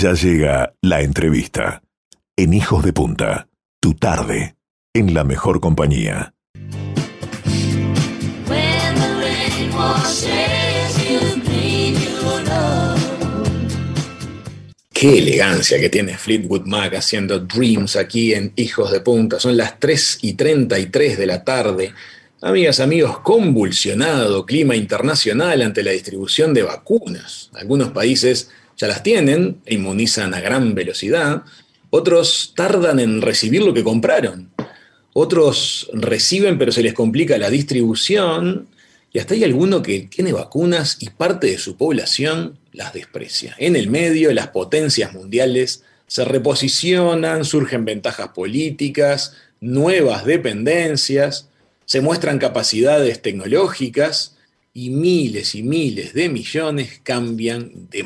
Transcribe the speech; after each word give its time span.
Ya 0.00 0.12
llega 0.12 0.74
la 0.80 1.00
entrevista. 1.00 1.82
En 2.36 2.54
Hijos 2.54 2.84
de 2.84 2.92
Punta, 2.92 3.48
tu 3.80 3.94
tarde, 3.94 4.54
en 4.94 5.12
la 5.12 5.24
mejor 5.24 5.58
compañía. 5.60 6.34
Qué 14.92 15.18
elegancia 15.18 15.80
que 15.80 15.88
tiene 15.88 16.16
Fleetwood 16.16 16.66
Mac 16.66 16.94
haciendo 16.94 17.40
Dreams 17.40 17.96
aquí 17.96 18.34
en 18.34 18.52
Hijos 18.54 18.92
de 18.92 19.00
Punta. 19.00 19.40
Son 19.40 19.56
las 19.56 19.80
3 19.80 20.20
y 20.22 20.34
33 20.34 21.18
de 21.18 21.26
la 21.26 21.42
tarde. 21.42 21.92
Amigas, 22.40 22.78
amigos, 22.78 23.18
convulsionado 23.18 24.46
clima 24.46 24.76
internacional 24.76 25.60
ante 25.60 25.82
la 25.82 25.90
distribución 25.90 26.54
de 26.54 26.62
vacunas. 26.62 27.50
Algunos 27.54 27.90
países 27.90 28.52
ya 28.78 28.86
las 28.86 29.02
tienen 29.02 29.60
e 29.66 29.74
inmunizan 29.74 30.32
a 30.34 30.40
gran 30.40 30.74
velocidad. 30.74 31.42
Otros 31.90 32.52
tardan 32.56 33.00
en 33.00 33.20
recibir 33.20 33.62
lo 33.62 33.74
que 33.74 33.84
compraron. 33.84 34.50
Otros 35.12 35.90
reciben 35.92 36.58
pero 36.58 36.72
se 36.72 36.82
les 36.82 36.94
complica 36.94 37.36
la 37.38 37.50
distribución. 37.50 38.68
Y 39.12 39.18
hasta 39.18 39.34
hay 39.34 39.44
alguno 39.44 39.82
que 39.82 40.00
tiene 40.00 40.32
vacunas 40.32 40.98
y 41.00 41.10
parte 41.10 41.48
de 41.48 41.58
su 41.58 41.76
población 41.76 42.58
las 42.72 42.92
desprecia. 42.92 43.56
En 43.58 43.74
el 43.74 43.90
medio, 43.90 44.32
las 44.32 44.48
potencias 44.48 45.12
mundiales 45.12 45.82
se 46.06 46.24
reposicionan, 46.24 47.44
surgen 47.44 47.84
ventajas 47.84 48.28
políticas, 48.28 49.34
nuevas 49.60 50.24
dependencias, 50.24 51.48
se 51.84 52.00
muestran 52.00 52.38
capacidades 52.38 53.20
tecnológicas 53.22 54.36
y 54.72 54.90
miles 54.90 55.54
y 55.54 55.62
miles 55.62 56.12
de 56.14 56.28
millones 56.28 57.00
cambian 57.02 57.72
de 57.90 58.04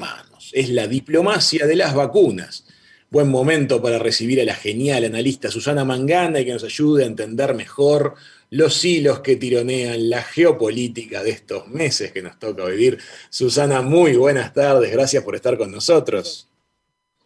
Es 0.53 0.69
la 0.71 0.87
diplomacia 0.87 1.67
de 1.67 1.77
las 1.77 1.95
vacunas. 1.95 2.67
Buen 3.11 3.31
momento 3.31 3.83
para 3.83 3.99
recibir 3.99 4.41
a 4.41 4.45
la 4.45 4.55
genial 4.55 5.05
analista 5.05 5.51
Susana 5.51 5.85
Mangana 5.85 6.41
y 6.41 6.47
que 6.47 6.53
nos 6.55 6.65
ayude 6.65 7.05
a 7.05 7.07
entender 7.07 7.55
mejor 7.55 8.15
los 8.49 8.85
hilos 8.85 9.21
que 9.21 9.37
tironean 9.37 10.11
la 10.11 10.23
geopolítica 10.23 11.23
de 11.23 11.31
estos 11.31 11.69
meses 11.69 12.13
que 12.13 12.23
nos 12.23 12.39
toca 12.39 12.65
vivir. 12.65 12.99
Susana, 13.31 13.83
muy 13.83 14.17
buenas 14.17 14.53
tardes, 14.53 14.91
gracias 14.91 15.23
por 15.23 15.35
estar 15.35 15.57
con 15.59 15.71
nosotros. 15.71 16.49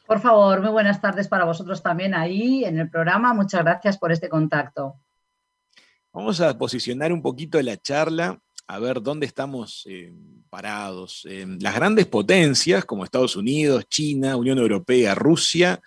Por 0.07 0.21
favor, 0.21 0.61
muy 0.61 0.71
buenas 0.71 1.01
tardes 1.01 1.27
para 1.27 1.45
vosotros 1.45 1.83
también 1.83 2.15
ahí 2.15 2.65
en 2.65 2.79
el 2.79 2.91
programa. 2.91 3.35
Muchas 3.35 3.63
gracias 3.63 3.99
por 3.99 4.13
este 4.13 4.29
contacto. 4.29 4.95
Vamos 6.13 6.41
a 6.41 6.57
posicionar 6.57 7.13
un 7.13 7.23
poquito 7.23 7.61
la 7.61 7.77
charla, 7.77 8.41
a 8.67 8.79
ver 8.79 9.03
dónde 9.03 9.27
estamos 9.27 9.85
eh, 9.89 10.13
parados. 10.47 11.27
las 11.61 11.75
grandes 11.75 12.07
potencias 12.07 12.85
como 12.85 13.05
Estados 13.05 13.37
Unidos, 13.37 13.87
China, 13.89 14.37
Unión 14.37 14.59
Europea, 14.59 15.15
Rusia, 15.15 15.81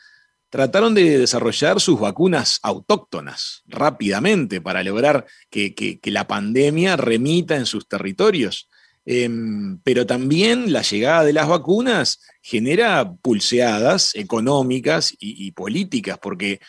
trataron 0.50 0.96
de 0.96 1.20
desarrollar 1.20 1.80
sus 1.80 2.00
vacunas 2.00 2.60
autóctonas 2.64 3.64
rápidamente 3.68 4.62
para 4.62 4.84
lograr 4.84 5.26
que, 5.50 6.00
la 6.06 6.28
pandemia 6.28 6.98
remita 6.98 7.56
en 7.56 7.66
sus 7.66 7.88
territorios. 7.88 8.68
Em, 9.06 9.80
pero 9.84 10.06
también 10.06 10.74
la 10.74 10.82
llegada 10.82 11.24
de 11.24 11.34
las 11.34 11.48
vacunas 11.48 12.20
genera 12.42 13.12
pulseadas 13.22 14.14
económicas 14.16 15.16
y, 15.20 15.52
políticas, 15.52 16.20
porque 16.22 16.60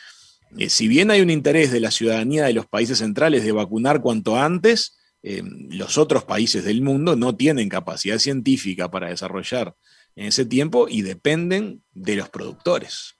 eh, 0.56 0.70
si 0.70 0.88
bien 0.88 1.10
hay 1.10 1.20
un 1.20 1.30
interés 1.30 1.70
de 1.70 1.80
la 1.80 1.90
ciudadanía 1.90 2.44
de 2.44 2.54
los 2.54 2.66
países 2.66 2.98
centrales 2.98 3.44
de 3.44 3.52
vacunar 3.52 4.00
cuanto 4.00 4.36
antes, 4.36 4.99
em, 5.22 5.68
los 5.70 5.98
otros 5.98 6.24
países 6.24 6.64
del 6.64 6.82
mundo 6.82 7.16
no 7.16 7.36
tienen 7.36 7.68
capacidad 7.68 8.18
científica 8.18 8.90
para 8.90 9.08
desarrollar 9.08 9.74
en 10.16 10.26
ese 10.26 10.44
tiempo 10.44 10.88
y 10.88 11.02
dependen 11.02 11.82
de 11.92 12.16
los 12.16 12.28
productores. 12.28 13.16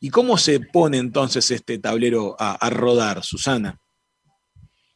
¿Y 0.00 0.08
cómo 0.10 0.38
se 0.38 0.60
pone 0.60 0.96
entonces 0.96 1.50
este 1.50 1.78
tablero 1.78 2.34
a, 2.38 2.70
rodar, 2.70 3.22
Susana? 3.22 3.78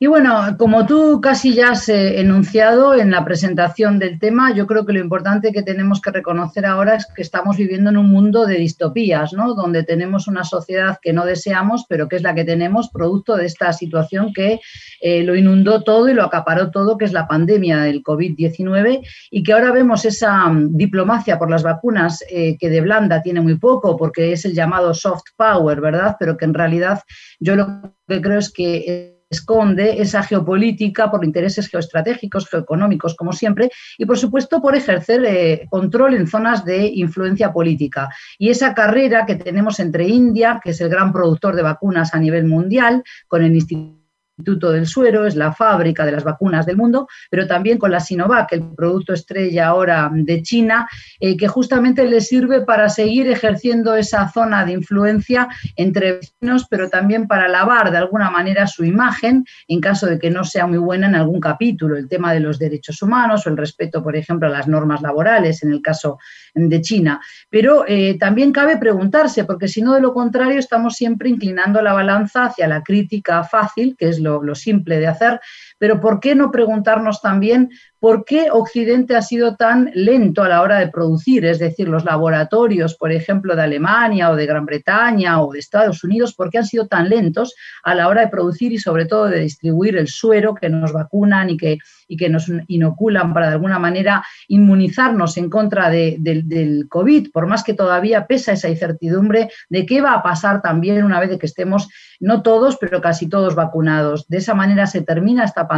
Y 0.00 0.08
bueno, 0.08 0.56
como 0.58 0.86
tú 0.86 1.20
casi 1.20 1.54
ya 1.54 1.70
has 1.70 1.88
eh, 1.88 2.18
enunciado 2.20 2.96
en 2.96 3.12
la 3.12 3.24
presentación 3.24 4.00
del 4.00 4.18
tema, 4.18 4.52
yo 4.52 4.66
creo 4.66 4.84
que 4.84 4.92
lo 4.92 4.98
importante 4.98 5.52
que 5.52 5.62
tenemos 5.62 6.00
que 6.00 6.10
reconocer 6.10 6.66
ahora 6.66 6.96
es 6.96 7.06
que 7.06 7.22
estamos 7.22 7.56
viviendo 7.56 7.90
en 7.90 7.98
un 7.98 8.10
mundo 8.10 8.44
de 8.44 8.56
distopías, 8.56 9.32
¿no? 9.32 9.54
Donde 9.54 9.84
tenemos 9.84 10.26
una 10.26 10.42
sociedad 10.42 10.98
que 11.00 11.12
no 11.12 11.24
deseamos, 11.24 11.86
pero 11.88 12.08
que 12.08 12.16
es 12.16 12.22
la 12.22 12.34
que 12.34 12.44
tenemos, 12.44 12.90
producto 12.90 13.36
de 13.36 13.46
esta 13.46 13.72
situación 13.72 14.32
que 14.32 14.58
eh, 15.00 15.22
lo 15.22 15.36
inundó 15.36 15.84
todo 15.84 16.08
y 16.08 16.14
lo 16.14 16.24
acaparó 16.24 16.72
todo, 16.72 16.98
que 16.98 17.04
es 17.04 17.12
la 17.12 17.28
pandemia 17.28 17.82
del 17.82 18.02
COVID-19, 18.02 19.00
y 19.30 19.42
que 19.44 19.52
ahora 19.52 19.70
vemos 19.70 20.04
esa 20.04 20.48
mm, 20.48 20.76
diplomacia 20.76 21.38
por 21.38 21.48
las 21.48 21.62
vacunas 21.62 22.24
eh, 22.28 22.56
que 22.58 22.68
de 22.68 22.80
blanda 22.80 23.22
tiene 23.22 23.40
muy 23.40 23.58
poco, 23.58 23.96
porque 23.96 24.32
es 24.32 24.44
el 24.44 24.54
llamado 24.54 24.92
soft 24.92 25.30
power, 25.36 25.80
¿verdad? 25.80 26.16
Pero 26.18 26.36
que 26.36 26.46
en 26.46 26.54
realidad 26.54 27.00
yo 27.38 27.54
lo 27.54 27.94
que 28.08 28.20
creo 28.20 28.40
es 28.40 28.52
que 28.52 29.13
esconde 29.34 30.00
esa 30.00 30.22
geopolítica 30.22 31.10
por 31.10 31.24
intereses 31.24 31.68
geoestratégicos, 31.68 32.48
geoeconómicos, 32.48 33.14
como 33.14 33.32
siempre, 33.32 33.70
y 33.98 34.06
por 34.06 34.18
supuesto 34.18 34.60
por 34.60 34.74
ejercer 34.74 35.24
eh, 35.24 35.66
control 35.68 36.14
en 36.14 36.26
zonas 36.26 36.64
de 36.64 36.86
influencia 36.86 37.52
política. 37.52 38.08
Y 38.38 38.48
esa 38.48 38.74
carrera 38.74 39.26
que 39.26 39.36
tenemos 39.36 39.80
entre 39.80 40.08
India, 40.08 40.60
que 40.62 40.70
es 40.70 40.80
el 40.80 40.88
gran 40.88 41.12
productor 41.12 41.54
de 41.56 41.62
vacunas 41.62 42.14
a 42.14 42.18
nivel 42.18 42.46
mundial, 42.46 43.02
con 43.28 43.42
el 43.42 43.54
Instituto 43.54 44.03
Instituto 44.36 44.72
del 44.72 44.86
Suero, 44.86 45.26
es 45.26 45.36
la 45.36 45.52
fábrica 45.52 46.04
de 46.04 46.10
las 46.10 46.24
vacunas 46.24 46.66
del 46.66 46.76
mundo, 46.76 47.06
pero 47.30 47.46
también 47.46 47.78
con 47.78 47.92
la 47.92 48.00
Sinovac, 48.00 48.52
el 48.52 48.64
producto 48.74 49.12
estrella 49.12 49.68
ahora 49.68 50.10
de 50.12 50.42
China, 50.42 50.88
eh, 51.20 51.36
que 51.36 51.46
justamente 51.46 52.04
le 52.04 52.20
sirve 52.20 52.62
para 52.62 52.88
seguir 52.88 53.28
ejerciendo 53.28 53.94
esa 53.94 54.28
zona 54.28 54.64
de 54.64 54.72
influencia 54.72 55.48
entre 55.76 56.14
vecinos, 56.14 56.66
pero 56.68 56.90
también 56.90 57.28
para 57.28 57.46
lavar 57.46 57.92
de 57.92 57.98
alguna 57.98 58.28
manera 58.28 58.66
su 58.66 58.84
imagen 58.84 59.44
en 59.68 59.80
caso 59.80 60.06
de 60.06 60.18
que 60.18 60.30
no 60.30 60.42
sea 60.42 60.66
muy 60.66 60.78
buena 60.78 61.06
en 61.06 61.14
algún 61.14 61.38
capítulo, 61.38 61.96
el 61.96 62.08
tema 62.08 62.32
de 62.32 62.40
los 62.40 62.58
derechos 62.58 63.00
humanos 63.02 63.46
o 63.46 63.50
el 63.50 63.56
respeto, 63.56 64.02
por 64.02 64.16
ejemplo, 64.16 64.48
a 64.48 64.50
las 64.50 64.66
normas 64.66 65.00
laborales, 65.00 65.62
en 65.62 65.70
el 65.70 65.80
caso 65.80 66.18
de 66.54 66.80
China. 66.80 67.20
Pero 67.50 67.84
eh, 67.86 68.18
también 68.18 68.50
cabe 68.50 68.78
preguntarse, 68.78 69.44
porque 69.44 69.68
si 69.68 69.80
no, 69.80 69.94
de 69.94 70.00
lo 70.00 70.12
contrario, 70.12 70.58
estamos 70.58 70.94
siempre 70.94 71.28
inclinando 71.28 71.80
la 71.82 71.92
balanza 71.92 72.46
hacia 72.46 72.66
la 72.66 72.82
crítica 72.82 73.44
fácil, 73.44 73.94
que 73.96 74.08
es 74.08 74.23
lo, 74.24 74.54
simple 74.54 74.98
de 74.98 75.06
hacer, 75.06 75.40
pero 75.84 76.00
¿por 76.00 76.18
qué 76.18 76.34
no 76.34 76.50
preguntarnos 76.50 77.20
también 77.20 77.68
por 77.98 78.24
qué 78.24 78.48
Occidente 78.50 79.16
ha 79.16 79.22
sido 79.22 79.56
tan 79.56 79.90
lento 79.94 80.42
a 80.42 80.48
la 80.48 80.62
hora 80.62 80.78
de 80.78 80.88
producir? 80.88 81.44
Es 81.44 81.58
decir, 81.58 81.88
los 81.88 82.06
laboratorios, 82.06 82.94
por 82.94 83.12
ejemplo, 83.12 83.54
de 83.54 83.64
Alemania 83.64 84.30
o 84.30 84.36
de 84.36 84.46
Gran 84.46 84.64
Bretaña 84.64 85.42
o 85.42 85.52
de 85.52 85.58
Estados 85.58 86.02
Unidos, 86.02 86.34
¿por 86.34 86.48
qué 86.48 86.56
han 86.56 86.64
sido 86.64 86.86
tan 86.86 87.10
lentos 87.10 87.54
a 87.82 87.94
la 87.94 88.08
hora 88.08 88.22
de 88.22 88.28
producir 88.28 88.72
y 88.72 88.78
sobre 88.78 89.04
todo 89.04 89.26
de 89.26 89.40
distribuir 89.40 89.98
el 89.98 90.08
suero 90.08 90.54
que 90.54 90.70
nos 90.70 90.94
vacunan 90.94 91.50
y 91.50 91.58
que, 91.58 91.76
y 92.08 92.16
que 92.16 92.30
nos 92.30 92.50
inoculan 92.68 93.34
para 93.34 93.48
de 93.48 93.52
alguna 93.52 93.78
manera 93.78 94.24
inmunizarnos 94.48 95.36
en 95.36 95.50
contra 95.50 95.90
del 95.90 96.86
COVID, 96.88 97.30
por 97.30 97.46
más 97.46 97.62
que 97.62 97.74
todavía 97.74 98.26
pesa 98.26 98.52
esa 98.52 98.70
incertidumbre 98.70 99.50
de 99.68 99.84
qué 99.84 100.00
va 100.00 100.14
a 100.14 100.22
pasar 100.22 100.62
también 100.62 101.04
una 101.04 101.20
vez 101.20 101.38
que 101.38 101.46
estemos, 101.46 101.90
no 102.20 102.40
todos, 102.42 102.78
pero 102.78 103.02
casi 103.02 103.28
todos 103.28 103.54
vacunados. 103.54 104.28
¿De 104.28 104.38
esa 104.38 104.54
manera 104.54 104.86
se 104.86 105.02
termina 105.02 105.44
esta 105.44 105.68
pandemia 105.68 105.73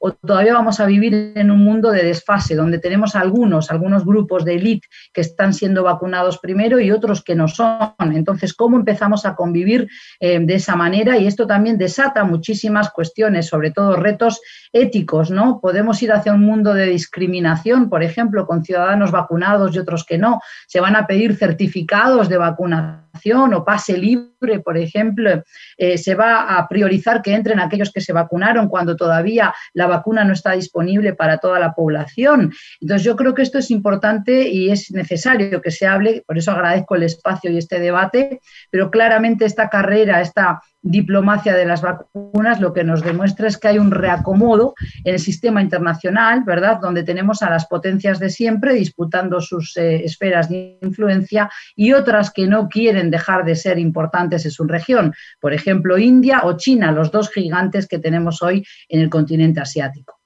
o 0.00 0.12
todavía 0.12 0.54
vamos 0.54 0.80
a 0.80 0.86
vivir 0.86 1.32
en 1.34 1.50
un 1.50 1.60
mundo 1.60 1.90
de 1.90 2.04
desfase 2.04 2.54
donde 2.54 2.78
tenemos 2.78 3.16
algunos, 3.16 3.70
algunos 3.70 4.04
grupos 4.04 4.44
de 4.44 4.56
élite 4.56 4.88
que 5.12 5.20
están 5.20 5.52
siendo 5.52 5.82
vacunados 5.82 6.38
primero 6.38 6.80
y 6.80 6.90
otros 6.90 7.22
que 7.22 7.34
no 7.34 7.48
son? 7.48 7.94
Entonces, 8.12 8.54
¿cómo 8.54 8.76
empezamos 8.76 9.26
a 9.26 9.34
convivir 9.34 9.88
eh, 10.20 10.38
de 10.40 10.54
esa 10.54 10.76
manera? 10.76 11.18
Y 11.18 11.26
esto 11.26 11.46
también 11.46 11.78
desata 11.78 12.24
muchísimas 12.24 12.90
cuestiones, 12.90 13.46
sobre 13.46 13.70
todo 13.70 13.96
retos 13.96 14.40
éticos, 14.72 15.30
¿no? 15.30 15.60
Podemos 15.60 16.02
ir 16.02 16.12
hacia 16.12 16.34
un 16.34 16.42
mundo 16.42 16.74
de 16.74 16.86
discriminación, 16.86 17.88
por 17.88 18.02
ejemplo, 18.02 18.46
con 18.46 18.64
ciudadanos 18.64 19.10
vacunados 19.10 19.74
y 19.74 19.78
otros 19.78 20.04
que 20.04 20.18
no. 20.18 20.40
Se 20.66 20.80
van 20.80 20.96
a 20.96 21.06
pedir 21.06 21.36
certificados 21.36 22.28
de 22.28 22.36
vacunación 22.36 23.54
o 23.54 23.64
pase 23.64 23.96
libre, 23.96 24.60
por 24.60 24.76
ejemplo. 24.76 25.42
Eh, 25.76 25.98
se 25.98 26.14
va 26.14 26.56
a 26.56 26.68
priorizar 26.68 27.22
que 27.22 27.34
entren 27.34 27.60
aquellos 27.60 27.92
que 27.92 28.00
se 28.00 28.12
vacunaron 28.12 28.68
cuando 28.68 28.95
todavía 28.96 29.54
la 29.72 29.86
vacuna 29.86 30.24
no 30.24 30.32
está 30.32 30.52
disponible 30.52 31.14
para 31.14 31.38
toda 31.38 31.58
la 31.58 31.74
población. 31.74 32.52
Entonces, 32.80 33.04
yo 33.04 33.16
creo 33.16 33.34
que 33.34 33.42
esto 33.42 33.58
es 33.58 33.70
importante 33.70 34.48
y 34.48 34.70
es 34.70 34.90
necesario 34.90 35.60
que 35.60 35.70
se 35.70 35.86
hable, 35.86 36.24
por 36.26 36.38
eso 36.38 36.52
agradezco 36.52 36.96
el 36.96 37.04
espacio 37.04 37.50
y 37.50 37.58
este 37.58 37.78
debate, 37.78 38.40
pero 38.70 38.90
claramente 38.90 39.44
esta 39.44 39.68
carrera, 39.68 40.20
esta 40.20 40.60
diplomacia 40.86 41.54
de 41.54 41.66
las 41.66 41.82
vacunas 41.82 42.60
lo 42.60 42.72
que 42.72 42.84
nos 42.84 43.02
demuestra 43.02 43.48
es 43.48 43.58
que 43.58 43.68
hay 43.68 43.78
un 43.78 43.90
reacomodo 43.90 44.74
en 45.04 45.14
el 45.14 45.20
sistema 45.20 45.60
internacional, 45.60 46.44
¿verdad? 46.44 46.78
Donde 46.80 47.02
tenemos 47.02 47.42
a 47.42 47.50
las 47.50 47.66
potencias 47.66 48.18
de 48.18 48.30
siempre 48.30 48.74
disputando 48.74 49.40
sus 49.40 49.76
eh, 49.76 50.04
esferas 50.04 50.48
de 50.48 50.78
influencia 50.82 51.50
y 51.74 51.92
otras 51.92 52.30
que 52.30 52.46
no 52.46 52.68
quieren 52.68 53.10
dejar 53.10 53.44
de 53.44 53.56
ser 53.56 53.78
importantes 53.78 54.44
en 54.44 54.50
su 54.50 54.64
región. 54.64 55.12
Por 55.40 55.52
ejemplo, 55.52 55.98
India 55.98 56.42
o 56.44 56.56
China, 56.56 56.92
los 56.92 57.10
dos 57.10 57.30
gigantes 57.30 57.88
que 57.88 57.98
tenemos 57.98 58.42
hoy 58.42 58.64
en 58.88 59.00
el 59.00 59.10
continente 59.10 59.60
asiático. 59.60 60.20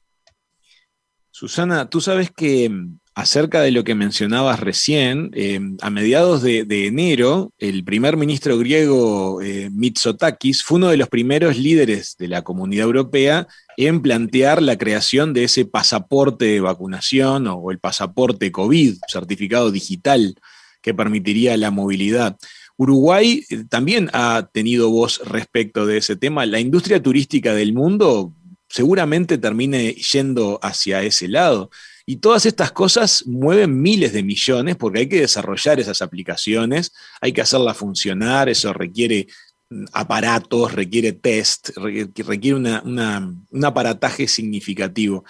Susana, 1.31 1.89
tú 1.89 2.03
sabes 2.03 2.31
que 2.31 2.69
mm, 2.69 3.00
acerca 3.21 3.61
de 3.61 3.71
lo 3.71 3.85
que 3.85 3.95
mencionabas 3.95 4.61
recién, 4.61 5.31
em, 5.35 5.77
a 5.83 5.91
mediados 5.91 6.41
de, 6.43 6.87
enero, 6.87 7.53
el 7.59 7.85
primer 7.85 8.17
ministro 8.17 8.57
griego 8.57 9.43
eh, 9.43 9.69
Mitsotakis 9.71 10.63
fue 10.63 10.79
uno 10.79 10.89
de 10.89 10.97
los 10.97 11.09
primeros 11.09 11.59
líderes 11.59 12.17
de 12.19 12.29
la 12.29 12.43
comunidad 12.43 12.87
europea 12.87 13.47
en 13.77 14.01
plantear 14.01 14.63
la 14.63 14.79
creación 14.79 15.35
de 15.35 15.45
ese 15.45 15.67
pasaporte 15.67 16.47
de 16.47 16.61
vacunación 16.61 17.47
o 17.47 17.71
el 17.71 17.79
pasaporte 17.79 18.51
COVID, 18.51 18.97
certificado 19.07 19.71
digital 19.71 20.35
que 20.81 20.95
permitiría 20.95 21.59
la 21.59 21.71
movilidad. 21.71 22.39
Uruguay 22.79 23.45
eh, 23.51 23.65
también 23.69 24.09
ha 24.15 24.49
tenido 24.51 24.89
voz 24.89 25.21
respecto 25.27 25.85
de 25.85 25.99
ese 25.99 26.17
tema. 26.17 26.47
La 26.47 26.59
industria 26.59 27.03
turística 27.03 27.53
del 27.53 27.75
mundo 27.75 28.33
seguramente 28.71 29.37
termine 29.37 29.93
yendo 29.93 30.59
hacia 30.63 31.03
ese 31.03 31.29
lado. 31.29 31.71
Y 32.11 32.17
todas 32.17 32.45
estas 32.45 32.73
cosas 32.73 33.25
mueven 33.25 33.81
miles 33.81 34.13
de 34.13 34.25
millones 34.25 34.75
porque 34.75 34.99
hay 34.99 35.09
que 35.09 35.21
desarrollar 35.21 35.79
esas 35.79 36.03
aplicaciones, 36.03 36.93
hay 37.21 37.33
que 37.33 37.41
hacerlas 37.41 37.77
funcionar, 37.77 38.49
eso 38.49 38.73
requiere 38.73 39.29
mm, 39.69 39.85
aparatos, 39.93 40.73
requiere 40.73 41.13
test, 41.13 41.71
requiere 41.77 42.57
un 42.57 43.65
aparataje 43.65 44.27
significativo. 44.27 45.25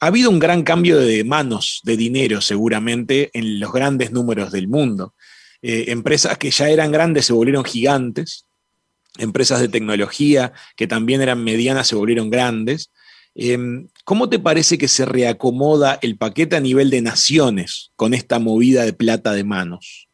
Ha 0.00 0.08
habido 0.08 0.28
un 0.28 0.38
gran 0.38 0.64
cambio 0.64 0.98
de 0.98 1.24
manos 1.24 1.80
de 1.82 1.96
dinero 1.96 2.42
seguramente 2.42 3.30
en 3.32 3.58
los 3.58 3.72
grandes 3.72 4.12
números 4.12 4.52
del 4.52 4.68
mundo. 4.68 5.14
Eh, 5.62 5.86
empresas 5.88 6.36
que 6.36 6.50
ya 6.50 6.68
eran 6.68 6.92
grandes 6.92 7.24
se 7.24 7.32
volvieron 7.32 7.64
gigantes, 7.64 8.44
empresas 9.16 9.60
de 9.60 9.68
tecnología 9.68 10.52
que 10.76 10.86
también 10.86 11.22
eran 11.22 11.42
medianas 11.42 11.88
se 11.88 11.96
volvieron 11.96 12.28
grandes. 12.28 12.90
Em, 13.40 13.86
¿Cómo 14.04 14.28
te 14.28 14.40
parece 14.40 14.78
que 14.78 14.88
se 14.88 15.04
reacomoda 15.04 16.00
el 16.02 16.18
paquete 16.18 16.56
a 16.56 16.60
nivel 16.60 16.90
de 16.90 17.02
naciones 17.02 17.92
con 17.94 18.12
esta 18.12 18.40
movida 18.40 18.84
de 18.84 18.92
plata 18.92 19.32
de 19.32 19.44
manos? 19.44 20.08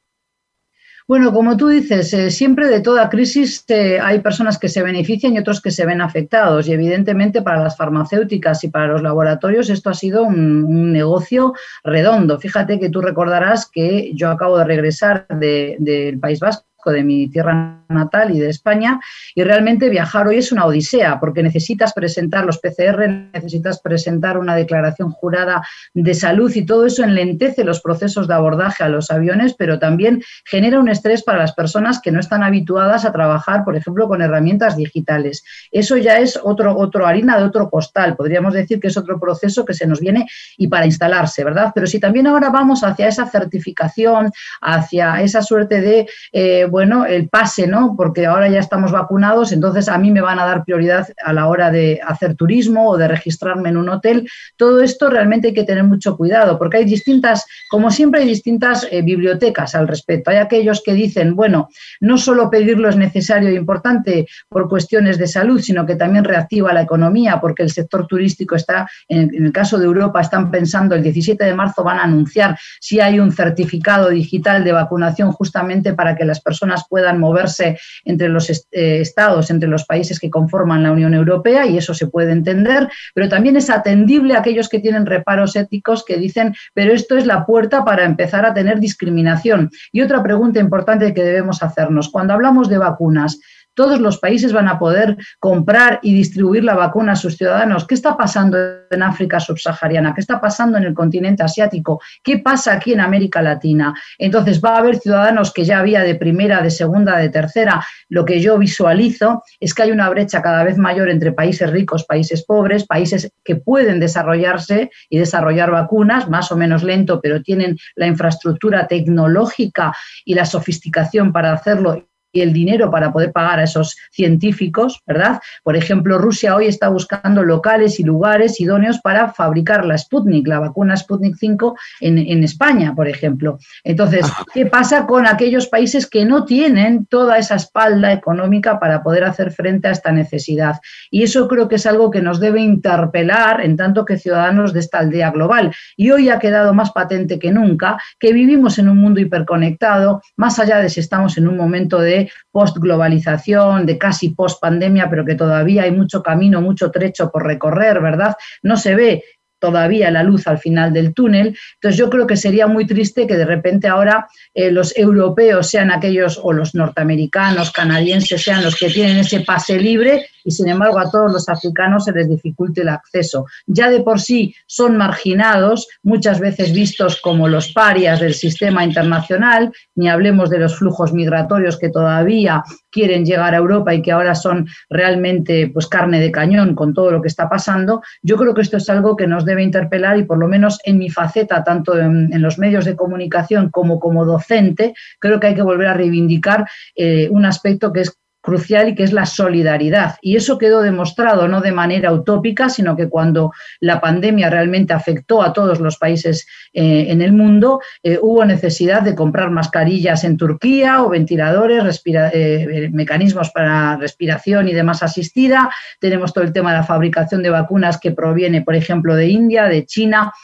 Bueno, 1.09 1.33
como 1.33 1.57
tú 1.57 1.69
dices, 1.69 2.13
eh, 2.13 2.31
siempre 2.31 2.69
de 2.69 2.81
toda 2.81 3.09
crisis 3.09 3.65
eh, 3.69 3.99
hay 3.99 4.21
personas 4.21 4.59
que 4.59 4.69
se 4.69 4.83
benefician 4.83 5.35
y 5.35 5.39
otros 5.39 5.63
que 5.63 5.71
se 5.71 5.87
ven 5.87 6.03
afectados. 6.03 6.69
Y 6.69 6.73
evidentemente 6.73 7.41
para 7.41 7.63
las 7.63 7.79
farmacéuticas 7.79 8.63
y 8.65 8.69
para 8.69 8.89
los 8.89 9.03
laboratorios 9.03 9.71
esto 9.71 9.89
ha 9.89 9.95
sido 9.95 10.25
un, 10.25 10.93
negocio 10.93 11.55
redondo. 11.83 12.39
Fíjate 12.39 12.79
que 12.79 12.91
tú 12.91 13.01
recordarás 13.01 13.71
que 13.71 14.13
yo 14.15 14.29
acabo 14.29 14.59
de 14.59 14.65
regresar 14.65 15.27
del 15.29 16.19
País 16.21 16.41
Vasco 16.41 16.67
de 16.91 17.03
mi 17.03 17.29
tierra 17.29 17.81
natal 17.89 18.35
y 18.35 18.41
de 18.41 18.49
España, 18.49 19.01
y 19.35 19.43
realmente 19.43 19.89
viajar 19.89 20.27
hoy 20.27 20.39
es 20.39 20.53
una 20.53 20.67
odisea, 20.67 21.21
porque 21.21 21.43
necesitas 21.43 21.93
presentar 21.93 22.45
los 22.45 22.59
PCR, 22.59 23.09
necesitas 23.33 23.81
presentar 23.81 24.39
una 24.39 24.57
declaración 24.57 25.11
jurada 25.11 25.63
de 25.93 26.15
salud 26.15 26.51
y 26.55 26.65
todo 26.65 26.87
eso 26.87 27.05
enlentece 27.05 27.65
los 27.65 27.81
procesos 27.81 28.29
de 28.29 28.35
abordaje 28.35 28.85
a 28.85 28.89
los 28.89 29.11
aviones, 29.11 29.55
pero 29.55 29.79
también 29.79 30.23
genera 30.45 30.81
un 30.81 30.89
estrés 30.89 31.23
para 31.23 31.39
las 31.39 31.53
personas 31.53 32.01
que 32.01 32.11
no 32.11 32.21
están 32.21 32.43
habituadas 32.43 33.05
a 33.05 33.13
trabajar, 33.13 33.65
por 33.65 33.77
ejemplo, 33.77 34.09
con 34.09 34.23
herramientas 34.23 34.77
digitales. 34.77 35.45
Eso 35.71 35.97
ya 35.97 36.19
es 36.19 36.39
otro, 36.43 36.77
otro 36.77 37.07
harina 37.07 37.39
de 37.39 37.45
otro 37.45 37.71
costal, 37.71 38.17
podríamos 38.17 38.55
decir 38.55 38.81
que 38.81 38.89
es 38.89 38.97
otro 38.97 39.19
proceso 39.21 39.65
que 39.65 39.75
se 39.75 39.87
nos 39.87 40.01
viene 40.01 40.27
y 40.57 40.69
para 40.69 40.87
instalarse, 40.87 41.45
¿verdad? 41.45 41.73
Pero 41.75 41.87
si 41.87 42.01
también 42.01 42.27
ahora 42.27 42.51
vamos 42.51 42.83
hacia 42.83 43.09
esa 43.09 43.27
certificación, 43.27 44.31
hacia 44.61 45.21
esa 45.23 45.43
suerte 45.43 45.81
de, 45.81 46.09
eh, 46.33 46.67
bueno, 46.75 47.07
el 47.07 47.29
pase, 47.29 47.69
¿no? 47.69 47.95
Porque 47.97 48.27
ahora 48.27 48.49
ya 48.49 48.59
estamos 48.59 48.91
vacunados, 48.91 49.53
entonces 49.53 49.89
a 49.89 49.97
mí 49.97 50.11
me 50.11 50.21
van 50.21 50.41
a 50.41 50.45
dar 50.45 50.65
prioridad 50.65 51.07
a 51.25 51.33
la 51.33 51.47
hora 51.47 51.71
de 51.71 52.01
hacer 52.05 52.35
turismo 52.35 52.91
o 52.91 52.97
de 52.97 53.07
registrarme 53.07 53.69
en 53.69 53.77
un 53.77 53.89
hotel. 53.91 54.29
Todo 54.57 54.83
esto 54.83 55.09
realmente 55.09 55.47
hay 55.47 55.55
que 55.55 55.63
tener 55.63 55.85
mucho 55.85 56.17
cuidado, 56.17 56.59
porque 56.59 56.79
hay 56.79 56.85
distintas, 56.85 57.47
como 57.71 57.93
siempre, 57.93 58.23
hay 58.23 58.27
distintas 58.27 58.89
eh, 58.91 59.03
bibliotecas 59.03 59.77
al 59.77 59.87
respecto. 59.87 60.33
Hay 60.33 60.39
aquellos 60.39 60.83
que 60.85 60.95
dicen, 60.95 61.37
bueno, 61.37 61.69
no 62.01 62.19
solo 62.19 62.51
pedirlo 62.51 62.89
es 62.89 62.97
necesario 62.97 63.51
e 63.51 63.55
importante 63.55 64.27
por 64.49 64.69
cuestiones 64.69 65.17
de 65.17 65.29
salud, 65.29 65.61
sino 65.61 65.87
que 65.87 65.95
también 65.95 66.25
reactiva 66.25 66.73
la 66.73 66.83
economía, 66.83 67.41
porque 67.41 67.63
el 67.63 67.71
sector 67.71 68.09
turístico 68.09 68.57
está, 68.57 68.91
en, 69.07 69.33
en 69.33 69.47
el 69.47 69.53
caso 69.53 69.79
de 69.79 69.85
Europa, 69.85 70.21
están 70.21 70.51
pensando, 70.51 70.97
el 70.97 71.05
17 71.05 71.45
de 71.45 71.55
marzo 71.55 71.85
van 71.85 72.01
a 72.01 72.03
anunciar 72.03 72.59
si 72.81 72.99
hay 72.99 73.21
un 73.21 73.31
certificado 73.31 74.11
digital 74.11 74.65
de 74.65 74.73
vacunación 74.73 75.31
justamente 75.31 75.93
para 75.93 76.17
que 76.17 76.25
las 76.25 76.41
personas 76.41 76.64
puedan 76.89 77.19
moverse 77.19 77.79
entre 78.05 78.29
los 78.29 78.51
eh, 78.51 79.01
estados, 79.01 79.51
entre 79.51 79.69
los 79.69 79.85
países 79.85 80.19
que 80.19 80.31
conforman 80.31 80.83
la 80.83 80.93
Unión 80.93 81.15
Europea, 81.15 81.67
y 81.67 81.79
eso 81.79 81.95
se 81.95 82.07
puede 82.07 82.33
entender, 82.33 82.89
pero 83.15 83.29
también 83.29 83.57
es 83.57 83.71
atendible 83.71 84.35
a 84.35 84.41
aquellos 84.41 84.69
que 84.69 84.79
tienen 84.79 85.07
reparos 85.07 85.57
éticos 85.57 86.05
que 86.05 86.17
dicen, 86.17 86.55
pero 86.75 86.93
esto 86.93 87.17
es 87.17 87.27
la 87.27 87.47
puerta 87.47 87.85
para 87.85 88.05
empezar 88.05 88.45
a 88.45 88.55
tener 88.55 88.81
discriminación. 88.81 89.71
Y 89.93 90.01
otra 90.03 90.23
pregunta 90.23 90.61
importante 90.61 91.15
que 91.15 91.23
debemos 91.23 91.63
hacernos, 91.63 92.11
cuando 92.11 92.35
hablamos 92.35 92.69
de 92.69 92.79
vacunas, 92.79 93.41
todos 93.75 94.01
los 94.01 94.19
países 94.19 94.53
van 94.53 94.69
a 94.69 94.79
poder 94.79 95.17
comprar 95.39 96.01
y 96.03 96.15
distribuir 96.15 96.65
la 96.65 96.75
vacuna 96.75 97.13
a 97.13 97.17
sus 97.17 97.37
ciudadanos. 97.37 97.87
¿Qué 97.87 97.95
está 97.95 98.17
pasando 98.17 98.57
en 98.91 99.03
África 99.03 99.41
subsahariana? 99.41 100.15
¿Qué 100.15 100.21
está 100.21 100.41
pasando 100.41 100.79
en 100.79 100.85
el 100.85 100.95
continente 100.95 101.43
asiático? 101.43 102.01
¿Qué 102.23 102.39
pasa 102.39 102.73
aquí 102.73 102.93
en 102.93 103.01
América 103.01 103.43
Latina? 103.43 103.95
Entonces, 104.19 104.61
va 104.61 104.77
a 104.77 104.79
haber 104.79 104.97
ciudadanos 104.97 105.53
que 105.53 105.65
ya 105.65 105.81
había 105.81 106.03
de 106.03 106.15
primera, 106.15 106.63
de 106.63 106.71
segunda, 106.71 107.19
de 107.19 107.29
tercera. 107.29 107.85
Lo 108.09 108.25
que 108.25 108.41
yo 108.41 108.59
visualizo 108.59 109.43
es 109.61 109.75
que 109.75 109.83
hay 109.83 109.91
una 109.91 110.09
brecha 110.09 110.43
cada 110.43 110.65
vez 110.65 110.79
mayor 110.79 111.09
entre 111.09 111.33
países 111.33 111.71
ricos, 111.71 112.05
países 112.05 112.45
pobres, 112.45 112.87
países 112.87 113.31
que 113.45 113.57
pueden 113.57 114.01
desarrollarse 114.01 114.91
y 115.09 115.19
desarrollar 115.19 115.71
vacunas, 115.71 116.29
más 116.29 116.53
o 116.53 116.57
menos 116.57 116.83
lento, 116.83 117.21
pero 117.21 117.43
tienen 117.43 117.77
la 117.97 118.07
infraestructura 118.07 118.87
tecnológica 118.87 119.93
y 120.25 120.35
la 120.35 120.47
sofisticación 120.47 121.33
para 121.33 121.53
hacerlo 121.53 122.07
el 122.43 122.53
dinero 122.53 122.91
para 122.91 123.13
poder 123.13 123.33
pagar 123.33 123.61
a 123.61 123.65
esos 123.65 123.97
científicos, 124.11 125.01
¿verdad? 125.07 125.41
Por 125.63 125.77
ejemplo, 125.77 126.19
Rusia 126.19 126.55
hoy 126.57 126.67
está 126.67 126.89
buscando 126.89 127.43
locales 127.43 128.01
y 128.01 128.05
lugares 128.05 128.61
idóneos 128.61 129.01
para 129.01 129.33
fabricar 129.33 129.85
la 129.85 129.99
Sputnik, 129.99 130.47
la 130.47 130.61
vacuna 130.61 130.97
Sputnik 130.97 131.37
5 131.37 131.77
en, 132.01 132.45
España, 132.45 132.95
por 132.95 133.09
ejemplo. 133.09 133.59
Entonces, 133.83 134.27
¿qué 134.53 134.67
pasa 134.67 135.07
con 135.07 135.27
aquellos 135.27 135.69
países 135.69 136.07
que 136.07 136.25
no 136.25 136.45
tienen 136.45 137.07
toda 137.07 137.39
esa 137.39 137.55
espalda 137.55 138.13
económica 138.13 138.79
para 138.79 139.03
poder 139.03 139.25
hacer 139.25 139.51
frente 139.53 139.89
a 139.89 139.93
esta 139.93 140.13
necesidad? 140.13 140.81
Y 141.11 141.23
eso 141.23 141.49
creo 141.49 141.69
que 141.69 141.77
es 141.77 141.87
algo 141.87 142.11
que 142.11 142.21
nos 142.21 142.41
debe 142.41 142.61
interpelar 142.61 143.61
en 143.61 143.77
tanto 143.77 144.05
que 144.05 144.19
ciudadanos 144.19 144.73
de 144.73 144.81
esta 144.81 144.99
aldea 144.99 145.31
global. 145.31 145.75
Y 145.97 146.11
hoy 146.11 146.29
ha 146.29 146.39
quedado 146.39 146.75
más 146.75 146.91
patente 146.91 147.39
que 147.39 147.53
nunca 147.53 147.99
que 148.19 148.33
vivimos 148.33 148.79
en 148.79 148.89
un 148.89 148.99
mundo 148.99 149.21
hiperconectado, 149.21 150.23
más 150.37 150.59
allá 150.59 150.79
de 150.79 150.89
si 150.89 151.01
estamos 151.01 151.39
en 151.39 151.49
un 151.49 151.57
momento 151.57 152.01
de 152.01 152.24
post-globalización, 152.51 153.87
de 153.87 153.99
casi 153.99 154.31
post-pandemia, 154.31 155.09
pero 155.11 155.25
que 155.25 155.35
todavía 155.35 155.85
hay 155.85 155.91
mucho 155.91 156.23
camino, 156.23 156.61
mucho 156.61 156.91
trecho 156.91 157.31
por 157.31 157.45
recorrer, 157.45 158.01
¿verdad? 158.01 158.37
No 158.63 158.77
se 158.77 158.95
ve 158.95 159.25
todavía 159.65 160.11
la 160.11 160.23
luz 160.23 160.47
al 160.47 160.59
final 160.59 160.93
del 160.93 161.15
túnel. 161.15 161.57
Entonces 161.77 161.97
yo 161.97 162.11
creo 162.11 162.27
que 162.27 162.37
sería 162.37 162.67
muy 162.67 162.87
triste 162.87 163.27
que 163.27 163.39
de 163.39 163.47
repente 163.47 163.89
ahora 163.89 164.29
eh, 164.53 164.71
los 164.71 164.95
europeos 164.95 165.71
sean 165.71 165.91
aquellos 165.91 166.39
o 166.43 166.53
los 166.53 166.75
norteamericanos, 166.75 167.73
canadienses 167.73 168.43
sean 168.43 168.63
los 168.63 168.77
que 168.77 168.91
tienen 168.91 169.17
ese 169.17 169.41
pase 169.41 169.79
libre 169.79 170.27
y 170.45 170.51
sin 170.51 170.69
embargo 170.69 170.99
a 170.99 171.11
todos 171.11 171.33
los 171.33 171.49
africanos 171.49 172.05
se 172.05 172.13
les 172.13 172.29
dificulte 172.29 172.83
el 172.83 172.91
acceso. 172.91 173.47
Ya 173.67 173.89
de 173.89 174.03
por 174.03 174.21
sí 174.21 174.55
son 174.67 174.99
marginados, 174.99 175.89
muchas 176.03 176.41
veces 176.41 176.75
vistos 176.75 177.19
como 177.23 177.49
los 177.49 177.73
parias 177.73 178.21
del 178.21 178.35
sistema 178.35 178.85
internacional, 178.85 179.73
ni 179.95 180.11
hablemos 180.11 180.51
de 180.51 180.59
los 180.59 180.77
flujos 180.77 181.15
migratorios 181.15 181.79
que 181.79 181.89
todavía 181.89 182.63
quieren 182.95 183.25
llegar 183.25 183.55
a 183.55 183.59
Europa 183.59 183.93
y 183.93 184.01
que 184.01 184.13
ahora 184.13 184.37
son 184.37 184.69
realmente 184.89 185.69
pues 185.75 185.89
carne 185.89 186.21
de 186.21 186.31
cañón 186.31 186.77
con 186.77 186.95
todo 186.95 187.11
lo 187.11 187.21
que 187.21 187.27
está 187.27 187.49
pasando. 187.49 188.03
Yo 188.23 188.37
creo 188.37 188.55
que 188.55 188.63
esto 188.63 188.77
es 188.77 188.89
algo 188.89 189.17
que 189.17 189.27
nos 189.27 189.45
debe 189.45 189.65
interpelar 189.65 190.17
y 190.17 190.23
por 190.23 190.39
lo 190.39 190.47
menos 190.47 190.79
en 190.85 190.99
mi 190.99 191.11
faceta, 191.11 191.65
tanto 191.65 191.99
en, 191.99 192.31
los 192.41 192.59
medios 192.59 192.85
de 192.85 192.95
comunicación 192.95 193.71
como 193.71 193.99
como 193.99 194.25
docente, 194.25 194.95
creo 195.19 195.41
que 195.41 195.49
hay 195.49 195.55
que 195.55 195.63
volver 195.63 195.89
a 195.89 195.95
reivindicar 195.95 196.69
eh, 196.95 197.29
un 197.31 197.45
aspecto 197.47 197.93
que 197.93 198.03
es 198.03 198.17
crucial 198.45 198.91
y 198.91 198.95
que 198.95 199.05
es 199.05 199.13
la 199.13 199.25
solidaridad. 199.25 200.17
Y 200.21 200.37
eso 200.37 200.59
quedó 200.59 200.83
demostrado 200.83 201.49
no 201.49 201.63
de 201.63 201.73
manera 201.73 202.13
utópica, 202.13 202.69
sino 202.69 202.95
que 202.95 203.09
cuando 203.09 203.53
la 203.81 204.03
pandemia 204.03 204.51
realmente 204.51 204.93
afectó 204.93 205.43
a 205.43 205.55
todos 205.55 205.81
los 205.81 205.97
países 205.97 206.47
eh, 206.75 207.07
en 207.09 207.23
el 207.23 207.33
mundo, 207.33 207.81
eh, 208.03 208.19
hubo 208.21 208.45
necesidad 208.45 209.01
de 209.01 209.15
comprar 209.15 209.51
mascarillas 209.51 210.25
en 210.25 210.37
Turquía 210.37 211.03
o 211.03 211.09
ventiladores, 211.09 212.03
eh, 212.05 212.91
mecanismos 212.93 213.51
para 213.51 213.97
respiración 213.97 214.69
y 214.69 214.75
demás 214.75 215.03
asistida. 215.03 215.71
Tenemos 215.99 216.35
todo 216.35 216.45
el 216.45 216.53
tema 216.53 216.73
de 216.73 216.79
la 216.79 216.85
fabricación 216.85 217.43
de 217.43 217.49
vacunas 217.49 217.99
que 217.99 218.11
proviene, 218.11 218.61
por 218.61 218.75
ejemplo, 218.75 219.17
de 219.17 219.29
India, 219.29 219.65
de 219.65 219.87
China. 219.87 220.35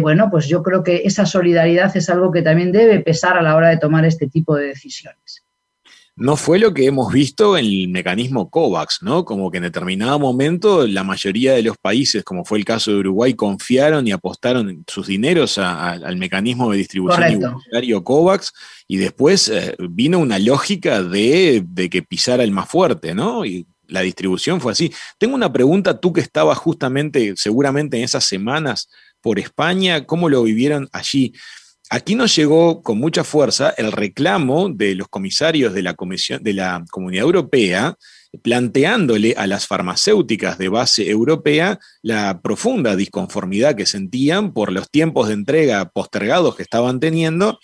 bueno, 0.00 0.30
pues 0.30 0.48
yo 0.48 0.62
creo 0.62 0.82
que 0.82 1.02
esa 1.04 1.26
solidaridad 1.26 1.96
es 1.96 2.10
algo 2.10 2.32
que 2.32 2.42
también 2.42 2.72
debe 2.72 2.98
pesar 3.00 3.36
a 3.36 3.42
la 3.42 3.54
hora 3.54 3.68
de 3.68 3.76
tomar 3.76 4.04
este 4.04 4.26
tipo 4.26 4.56
de 4.56 4.66
decisiones. 4.66 5.45
No 6.16 6.36
fue 6.36 6.58
lo 6.58 6.72
que 6.72 6.86
hemos 6.86 7.12
visto 7.12 7.58
en 7.58 7.66
el 7.66 7.88
mecanismo 7.88 8.48
COVAX, 8.48 9.02
¿no? 9.02 9.26
Como 9.26 9.50
que 9.50 9.58
en 9.58 9.64
determinado 9.64 10.18
momento 10.18 10.86
la 10.86 11.04
mayoría 11.04 11.52
de 11.52 11.62
los 11.62 11.76
países, 11.76 12.24
como 12.24 12.42
fue 12.46 12.56
el 12.58 12.64
caso 12.64 12.90
de 12.90 12.98
Uruguay, 12.98 13.34
confiaron 13.34 14.06
y 14.08 14.12
apostaron 14.12 14.82
sus 14.88 15.08
dineros 15.08 15.58
al 15.58 16.16
mecanismo 16.16 16.72
de 16.72 16.78
distribución 16.78 17.32
igualitario 17.32 18.02
COVAX 18.02 18.52
y 18.88 18.96
después 18.96 19.48
eh, 19.48 19.76
vino 19.90 20.18
una 20.18 20.38
lógica 20.38 21.02
de, 21.02 21.62
de, 21.66 21.90
que 21.90 22.02
pisara 22.02 22.44
el 22.44 22.50
más 22.50 22.68
fuerte, 22.68 23.14
¿no? 23.14 23.44
Y 23.44 23.66
la 23.86 24.00
distribución 24.00 24.60
fue 24.60 24.72
así. 24.72 24.92
Tengo 25.18 25.34
una 25.34 25.52
pregunta, 25.52 26.00
tú 26.00 26.14
que 26.14 26.22
estabas 26.22 26.56
justamente, 26.56 27.34
seguramente 27.36 27.98
en 27.98 28.04
esas 28.04 28.24
semanas 28.24 28.88
por 29.20 29.38
España, 29.38 30.06
¿cómo 30.06 30.30
lo 30.30 30.42
vivieron 30.42 30.88
allí? 30.92 31.34
Aquí 31.90 32.16
nos 32.16 32.34
llegó 32.34 32.82
con 32.82 32.98
mucha 32.98 33.22
fuerza 33.22 33.72
el 33.76 33.92
reclamo 33.92 34.68
de 34.68 34.96
los 34.96 35.08
comisarios 35.08 35.72
de 35.72 35.82
la, 35.82 35.94
Comisión, 35.94 36.42
de 36.42 36.52
la 36.52 36.84
Comunidad 36.90 37.24
Europea 37.24 37.96
planteándole 38.42 39.34
a 39.36 39.46
las 39.46 39.66
farmacéuticas 39.66 40.58
de 40.58 40.68
base 40.68 41.08
europea 41.08 41.78
la 42.02 42.40
profunda 42.42 42.96
disconformidad 42.96 43.74
que 43.76 43.86
sentían 43.86 44.52
por 44.52 44.72
los 44.72 44.90
tiempos 44.90 45.28
de 45.28 45.34
entrega 45.34 45.88
postergados 45.88 46.56
que 46.56 46.62
estaban 46.62 47.00
teniendo 47.00 47.58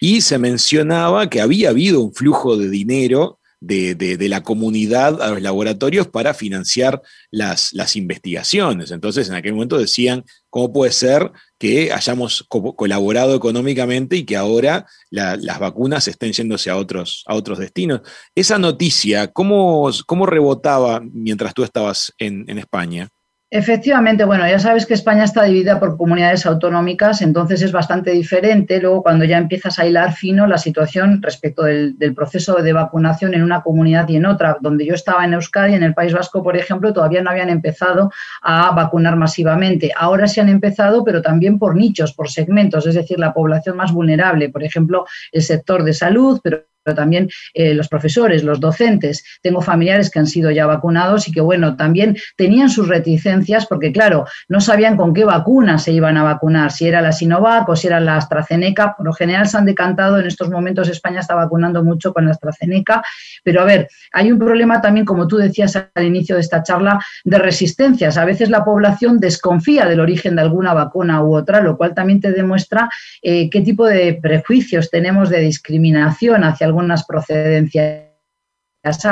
y 0.00 0.22
se 0.22 0.38
mencionaba 0.38 1.28
que 1.28 1.40
había 1.40 1.70
habido 1.70 2.00
un 2.00 2.14
flujo 2.14 2.56
de 2.56 2.70
dinero 2.70 3.39
de, 3.60 4.28
la 4.28 4.42
comunidad 4.42 5.20
a 5.22 5.30
los 5.30 5.42
laboratorios 5.42 6.08
para 6.08 6.34
financiar 6.34 7.02
las, 7.30 7.72
las, 7.72 7.96
investigaciones. 7.96 8.90
Entonces, 8.90 9.28
en 9.28 9.34
aquel 9.34 9.52
momento 9.52 9.78
decían, 9.78 10.24
¿cómo 10.48 10.72
puede 10.72 10.92
ser 10.92 11.30
que 11.58 11.92
hayamos 11.92 12.46
colaborado 12.48 13.34
económicamente 13.34 14.16
y 14.16 14.24
que 14.24 14.36
ahora 14.36 14.86
las 15.10 15.58
vacunas 15.58 16.08
estén 16.08 16.32
yéndose 16.32 16.70
a 16.70 16.76
otros, 16.76 17.22
a 17.26 17.34
otros 17.34 17.58
destinos? 17.58 18.00
Esa 18.34 18.58
noticia, 18.58 19.28
¿cómo, 19.28 19.90
cómo 20.06 20.26
rebotaba 20.26 21.00
mientras 21.00 21.54
tú 21.54 21.62
estabas 21.62 22.12
en, 22.18 22.44
en 22.48 22.58
España? 22.58 23.08
Efectivamente, 23.52 24.24
bueno, 24.24 24.46
ya 24.46 24.60
sabes 24.60 24.86
que 24.86 24.94
España 24.94 25.24
está 25.24 25.42
dividida 25.42 25.80
por 25.80 25.96
comunidades 25.96 26.46
autonómicas, 26.46 27.20
entonces 27.20 27.60
es 27.62 27.72
bastante 27.72 28.12
diferente. 28.12 28.80
Luego, 28.80 29.02
cuando 29.02 29.24
ya 29.24 29.38
empiezas 29.38 29.80
a 29.80 29.86
hilar 29.86 30.12
fino 30.12 30.46
la 30.46 30.56
situación 30.56 31.20
respecto 31.20 31.64
del, 31.64 31.96
proceso 32.14 32.62
de 32.62 32.72
vacunación 32.72 33.34
en 33.34 33.42
una 33.42 33.62
comunidad 33.62 34.08
y 34.08 34.14
en 34.14 34.26
otra, 34.26 34.56
donde 34.60 34.86
yo 34.86 34.94
estaba 34.94 35.24
en 35.24 35.32
Euskadi, 35.32 35.74
en 35.74 35.82
el 35.82 35.94
País 35.94 36.12
Vasco, 36.12 36.44
por 36.44 36.56
ejemplo, 36.56 36.92
todavía 36.92 37.24
no 37.24 37.30
habían 37.30 37.50
empezado 37.50 38.12
a 38.40 38.70
vacunar 38.70 39.16
masivamente. 39.16 39.90
Ahora 39.96 40.28
sí 40.28 40.38
han 40.38 40.48
empezado, 40.48 41.02
pero 41.02 41.20
también 41.20 41.58
por 41.58 41.74
nichos, 41.74 42.12
por 42.12 42.30
segmentos, 42.30 42.86
es 42.86 42.94
decir, 42.94 43.18
la 43.18 43.34
población 43.34 43.76
más 43.76 43.90
vulnerable, 43.90 44.50
por 44.50 44.62
ejemplo, 44.62 45.06
el 45.32 45.42
sector 45.42 45.82
de 45.82 45.92
salud, 45.92 46.38
pero 46.40 46.69
pero 46.82 46.96
también 46.96 47.28
eh, 47.54 47.74
los 47.74 47.88
profesores, 47.88 48.42
los 48.42 48.60
docentes. 48.60 49.24
Tengo 49.42 49.60
familiares 49.60 50.10
que 50.10 50.18
han 50.18 50.26
sido 50.26 50.50
ya 50.50 50.66
vacunados 50.66 51.28
y 51.28 51.32
que, 51.32 51.40
bueno, 51.40 51.76
también 51.76 52.16
tenían 52.36 52.70
sus 52.70 52.88
reticencias 52.88 53.66
porque, 53.66 53.92
claro, 53.92 54.26
no 54.48 54.60
sabían 54.60 54.96
con 54.96 55.12
qué 55.12 55.24
vacuna 55.24 55.78
se 55.78 55.92
iban 55.92 56.16
a 56.16 56.22
vacunar, 56.22 56.72
si 56.72 56.88
era 56.88 57.00
la 57.02 57.12
Sinovac 57.12 57.68
o 57.68 57.76
si 57.76 57.86
era 57.86 58.00
la 58.00 58.16
AstraZeneca. 58.16 58.94
Por 58.96 59.06
lo 59.06 59.12
general 59.12 59.48
se 59.48 59.58
han 59.58 59.64
decantado, 59.64 60.18
en 60.18 60.26
estos 60.26 60.50
momentos 60.50 60.88
España 60.88 61.20
está 61.20 61.34
vacunando 61.34 61.84
mucho 61.84 62.12
con 62.12 62.24
la 62.24 62.32
AstraZeneca, 62.32 63.02
pero 63.44 63.62
a 63.62 63.64
ver, 63.64 63.88
hay 64.12 64.32
un 64.32 64.38
problema 64.38 64.80
también, 64.80 65.06
como 65.06 65.26
tú 65.26 65.36
decías 65.36 65.76
al 65.76 66.04
inicio 66.04 66.36
de 66.36 66.40
esta 66.40 66.62
charla, 66.62 66.98
de 67.24 67.38
resistencias. 67.38 68.16
A 68.16 68.24
veces 68.24 68.50
la 68.50 68.64
población 68.64 69.18
desconfía 69.18 69.86
del 69.86 70.00
origen 70.00 70.36
de 70.36 70.42
alguna 70.42 70.74
vacuna 70.74 71.22
u 71.22 71.34
otra, 71.34 71.60
lo 71.60 71.76
cual 71.76 71.94
también 71.94 72.20
te 72.20 72.32
demuestra 72.32 72.88
eh, 73.22 73.50
qué 73.50 73.60
tipo 73.60 73.86
de 73.86 74.18
prejuicios 74.20 74.90
tenemos 74.90 75.28
de 75.30 75.40
discriminación 75.40 76.44
hacia 76.44 76.69
algunas 76.70 77.04
procedencias 77.04 78.09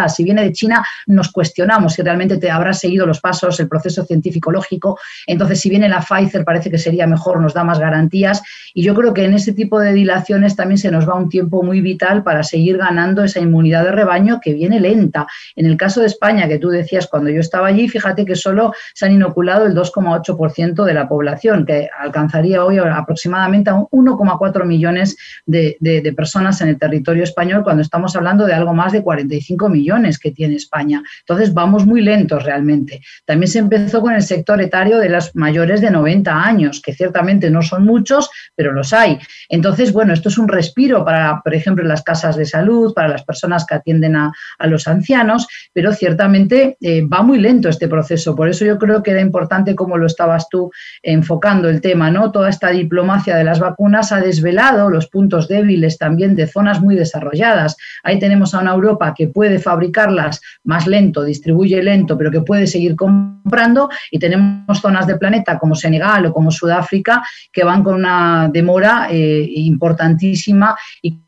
si 0.08 0.24
viene 0.24 0.44
de 0.44 0.52
China, 0.52 0.84
nos 1.06 1.30
cuestionamos 1.30 1.94
si 1.94 2.02
realmente 2.02 2.38
te 2.38 2.50
habrá 2.50 2.72
seguido 2.72 3.06
los 3.06 3.20
pasos, 3.20 3.60
el 3.60 3.68
proceso 3.68 4.04
científico-lógico. 4.04 4.98
Entonces, 5.26 5.60
si 5.60 5.68
viene 5.68 5.88
la 5.88 6.00
Pfizer, 6.00 6.44
parece 6.44 6.70
que 6.70 6.78
sería 6.78 7.06
mejor, 7.06 7.40
nos 7.40 7.54
da 7.54 7.64
más 7.64 7.78
garantías. 7.78 8.42
Y 8.72 8.82
yo 8.82 8.94
creo 8.94 9.12
que 9.12 9.24
en 9.24 9.34
ese 9.34 9.52
tipo 9.52 9.78
de 9.78 9.92
dilaciones 9.92 10.56
también 10.56 10.78
se 10.78 10.90
nos 10.90 11.08
va 11.08 11.14
un 11.14 11.28
tiempo 11.28 11.62
muy 11.62 11.80
vital 11.80 12.22
para 12.22 12.42
seguir 12.42 12.78
ganando 12.78 13.22
esa 13.22 13.40
inmunidad 13.40 13.84
de 13.84 13.92
rebaño 13.92 14.40
que 14.40 14.54
viene 14.54 14.80
lenta. 14.80 15.26
En 15.54 15.66
el 15.66 15.76
caso 15.76 16.00
de 16.00 16.06
España, 16.06 16.48
que 16.48 16.58
tú 16.58 16.70
decías 16.70 17.06
cuando 17.06 17.28
yo 17.30 17.40
estaba 17.40 17.66
allí, 17.68 17.88
fíjate 17.88 18.24
que 18.24 18.36
solo 18.36 18.72
se 18.94 19.06
han 19.06 19.12
inoculado 19.12 19.66
el 19.66 19.74
2,8% 19.74 20.84
de 20.84 20.94
la 20.94 21.08
población, 21.08 21.66
que 21.66 21.90
alcanzaría 21.98 22.64
hoy 22.64 22.78
aproximadamente 22.78 23.70
a 23.70 23.74
1,4 23.74 24.64
millones 24.64 25.16
de, 25.44 25.76
de 25.80 26.12
personas 26.14 26.60
en 26.62 26.68
el 26.68 26.78
territorio 26.78 27.24
español, 27.24 27.62
cuando 27.62 27.82
estamos 27.82 28.16
hablando 28.16 28.46
de 28.46 28.54
algo 28.54 28.72
más 28.72 28.92
de 28.92 29.02
45 29.02 29.57
millones 29.66 30.18
que 30.18 30.30
tiene 30.30 30.56
España. 30.56 31.02
Entonces 31.20 31.54
vamos 31.54 31.86
muy 31.86 32.02
lentos 32.02 32.44
realmente. 32.44 33.00
También 33.24 33.50
se 33.50 33.58
empezó 33.60 34.00
con 34.00 34.12
el 34.12 34.22
sector 34.22 34.60
etario 34.60 34.98
de 34.98 35.08
los 35.08 35.34
mayores 35.34 35.80
de 35.80 35.90
90 35.90 36.44
años, 36.44 36.82
que 36.82 36.92
ciertamente 36.92 37.50
no 37.50 37.62
son 37.62 37.84
muchos, 37.84 38.30
pero 38.54 38.72
los 38.72 38.92
hay. 38.92 39.18
Entonces, 39.48 39.92
bueno, 39.92 40.12
esto 40.12 40.28
es 40.28 40.38
un 40.38 40.48
respiro 40.48 41.04
para, 41.04 41.40
por 41.42 41.54
ejemplo, 41.54 41.84
las 41.84 42.02
casas 42.02 42.36
de 42.36 42.44
salud, 42.44 42.92
para 42.94 43.08
las 43.08 43.24
personas 43.24 43.64
que 43.66 43.74
atienden 43.74 44.16
a, 44.16 44.32
los 44.66 44.86
ancianos, 44.86 45.46
pero 45.72 45.92
ciertamente 45.94 46.76
eh, 46.80 47.02
va 47.02 47.22
muy 47.22 47.38
lento 47.38 47.68
este 47.68 47.88
proceso. 47.88 48.36
Por 48.36 48.48
eso 48.48 48.64
yo 48.64 48.78
creo 48.78 49.02
que 49.02 49.12
era 49.12 49.20
importante, 49.20 49.74
como 49.74 49.96
lo 49.96 50.06
estabas 50.06 50.48
tú 50.50 50.70
enfocando 51.02 51.68
el 51.68 51.80
tema, 51.80 52.10
¿no? 52.10 52.30
Toda 52.32 52.50
esta 52.50 52.68
diplomacia 52.68 53.36
de 53.36 53.44
las 53.44 53.60
vacunas 53.60 54.12
ha 54.12 54.20
desvelado 54.20 54.90
los 54.90 55.08
puntos 55.08 55.48
débiles 55.48 55.96
también 55.96 56.34
de 56.34 56.46
zonas 56.46 56.80
muy 56.80 56.96
desarrolladas. 56.96 57.76
Ahí 58.02 58.18
tenemos 58.18 58.54
a 58.54 58.60
una 58.60 58.72
Europa 58.72 59.14
que 59.16 59.28
puede 59.28 59.47
de 59.48 59.58
fabricarlas 59.58 60.40
más 60.64 60.86
lento, 60.86 61.24
distribuye 61.24 61.82
lento, 61.82 62.16
pero 62.16 62.30
que 62.30 62.42
puede 62.42 62.66
seguir 62.66 62.96
comprando. 62.96 63.88
Y 64.10 64.18
tenemos 64.18 64.80
zonas 64.80 65.06
del 65.06 65.18
planeta 65.18 65.58
como 65.58 65.74
Senegal 65.74 66.26
o 66.26 66.32
como 66.32 66.50
Sudáfrica 66.50 67.22
que 67.52 67.64
van 67.64 67.82
con 67.82 67.94
una 67.94 68.48
demora 68.52 69.08
eh, 69.10 69.48
importantísima 69.54 70.76
y 71.02 71.18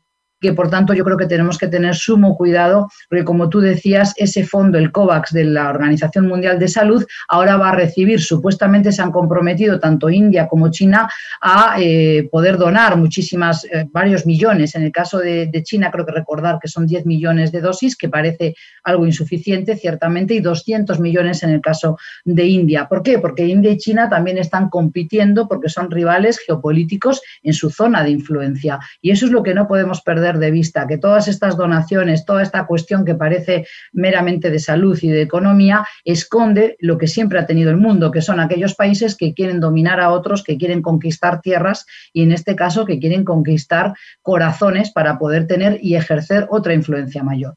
que 0.41 0.53
por 0.53 0.69
tanto 0.69 0.93
yo 0.93 1.05
creo 1.05 1.17
que 1.17 1.27
tenemos 1.27 1.57
que 1.57 1.67
tener 1.67 1.95
sumo 1.95 2.35
cuidado, 2.35 2.89
porque 3.07 3.23
como 3.23 3.47
tú 3.47 3.59
decías, 3.59 4.13
ese 4.17 4.43
fondo, 4.43 4.77
el 4.77 4.91
COVAX 4.91 5.31
de 5.31 5.45
la 5.45 5.69
Organización 5.69 6.27
Mundial 6.27 6.59
de 6.59 6.67
Salud, 6.67 7.05
ahora 7.27 7.57
va 7.57 7.69
a 7.69 7.75
recibir, 7.75 8.19
supuestamente 8.19 8.91
se 8.91 9.01
han 9.01 9.11
comprometido 9.11 9.79
tanto 9.79 10.09
India 10.09 10.47
como 10.47 10.71
China 10.71 11.07
a 11.41 11.75
eh, 11.79 12.27
poder 12.31 12.57
donar 12.57 12.97
muchísimas, 12.97 13.65
eh, 13.65 13.85
varios 13.91 14.25
millones. 14.25 14.75
En 14.75 14.83
el 14.83 14.91
caso 14.91 15.19
de, 15.19 15.49
China, 15.63 15.91
creo 15.91 16.05
que 16.05 16.11
recordar 16.11 16.57
que 16.59 16.67
son 16.67 16.87
10 16.87 17.05
millones 17.05 17.51
de 17.51 17.61
dosis, 17.61 17.95
que 17.95 18.09
parece 18.09 18.55
algo 18.83 19.05
insuficiente, 19.05 19.75
ciertamente, 19.75 20.33
y 20.33 20.39
200 20.39 20.99
millones 20.99 21.43
en 21.43 21.51
el 21.51 21.61
caso 21.61 21.97
de 22.25 22.45
India. 22.45 22.87
¿Por 22.87 23.03
qué? 23.03 23.19
Porque 23.19 23.45
India 23.45 23.71
y 23.71 23.77
China 23.77 24.09
también 24.09 24.39
están 24.39 24.69
compitiendo 24.69 25.47
porque 25.47 25.69
son 25.69 25.91
rivales 25.91 26.39
geopolíticos 26.39 27.21
en 27.43 27.53
su 27.53 27.69
zona 27.69 28.03
de 28.03 28.09
influencia. 28.09 28.79
Y 29.01 29.11
eso 29.11 29.27
es 29.27 29.31
lo 29.31 29.43
que 29.43 29.53
no 29.53 29.67
podemos 29.67 30.01
perder 30.01 30.30
de 30.37 30.51
vista 30.51 30.87
que 30.87 30.97
todas 30.97 31.27
estas 31.27 31.57
donaciones, 31.57 32.25
toda 32.25 32.43
esta 32.43 32.65
cuestión 32.65 33.05
que 33.05 33.15
parece 33.15 33.67
meramente 33.91 34.49
de 34.49 34.59
salud 34.59 34.97
y 35.01 35.09
de 35.09 35.21
economía, 35.21 35.85
esconde 36.05 36.75
lo 36.79 36.97
que 36.97 37.07
siempre 37.07 37.39
ha 37.39 37.45
tenido 37.45 37.71
el 37.71 37.77
mundo, 37.77 38.11
que 38.11 38.21
son 38.21 38.39
aquellos 38.39 38.75
países 38.75 39.15
que 39.15 39.33
quieren 39.33 39.59
dominar 39.59 39.99
a 39.99 40.11
otros, 40.11 40.43
que 40.43 40.57
quieren 40.57 40.81
conquistar 40.81 41.41
tierras 41.41 41.85
y 42.13 42.23
en 42.23 42.31
este 42.31 42.55
caso 42.55 42.85
que 42.85 42.99
quieren 42.99 43.23
conquistar 43.23 43.93
corazones 44.21 44.91
para 44.91 45.17
poder 45.17 45.47
tener 45.47 45.79
y 45.81 45.95
ejercer 45.95 46.47
otra 46.49 46.73
influencia 46.73 47.23
mayor. 47.23 47.55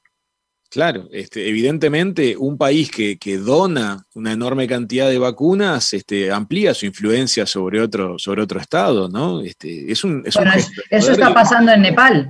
Claro, 0.75 1.09
este, 1.13 1.49
evidentemente 1.49 2.37
un 2.37 2.59
país 2.59 2.91
que, 2.91 3.39
dona 3.39 4.05
una 4.15 4.33
enorme 4.33 4.67
cantidad 4.67 5.09
de 5.09 5.19
vacunas 5.19 5.93
este, 5.93 6.33
amplía 6.33 6.75
su 6.75 6.87
influencia 6.87 7.47
sobre 7.47 7.81
otro, 7.81 8.19
sobre 8.19 8.43
otro 8.43 8.59
estado, 8.59 9.09
¿no? 9.09 9.41
Este, 9.41 9.93
es 9.93 10.03
un, 10.03 10.25
bueno, 10.35 10.51
eso 10.91 11.13
está 11.13 11.33
pasando 11.33 11.71
en 11.71 11.83
Nepal 11.83 12.29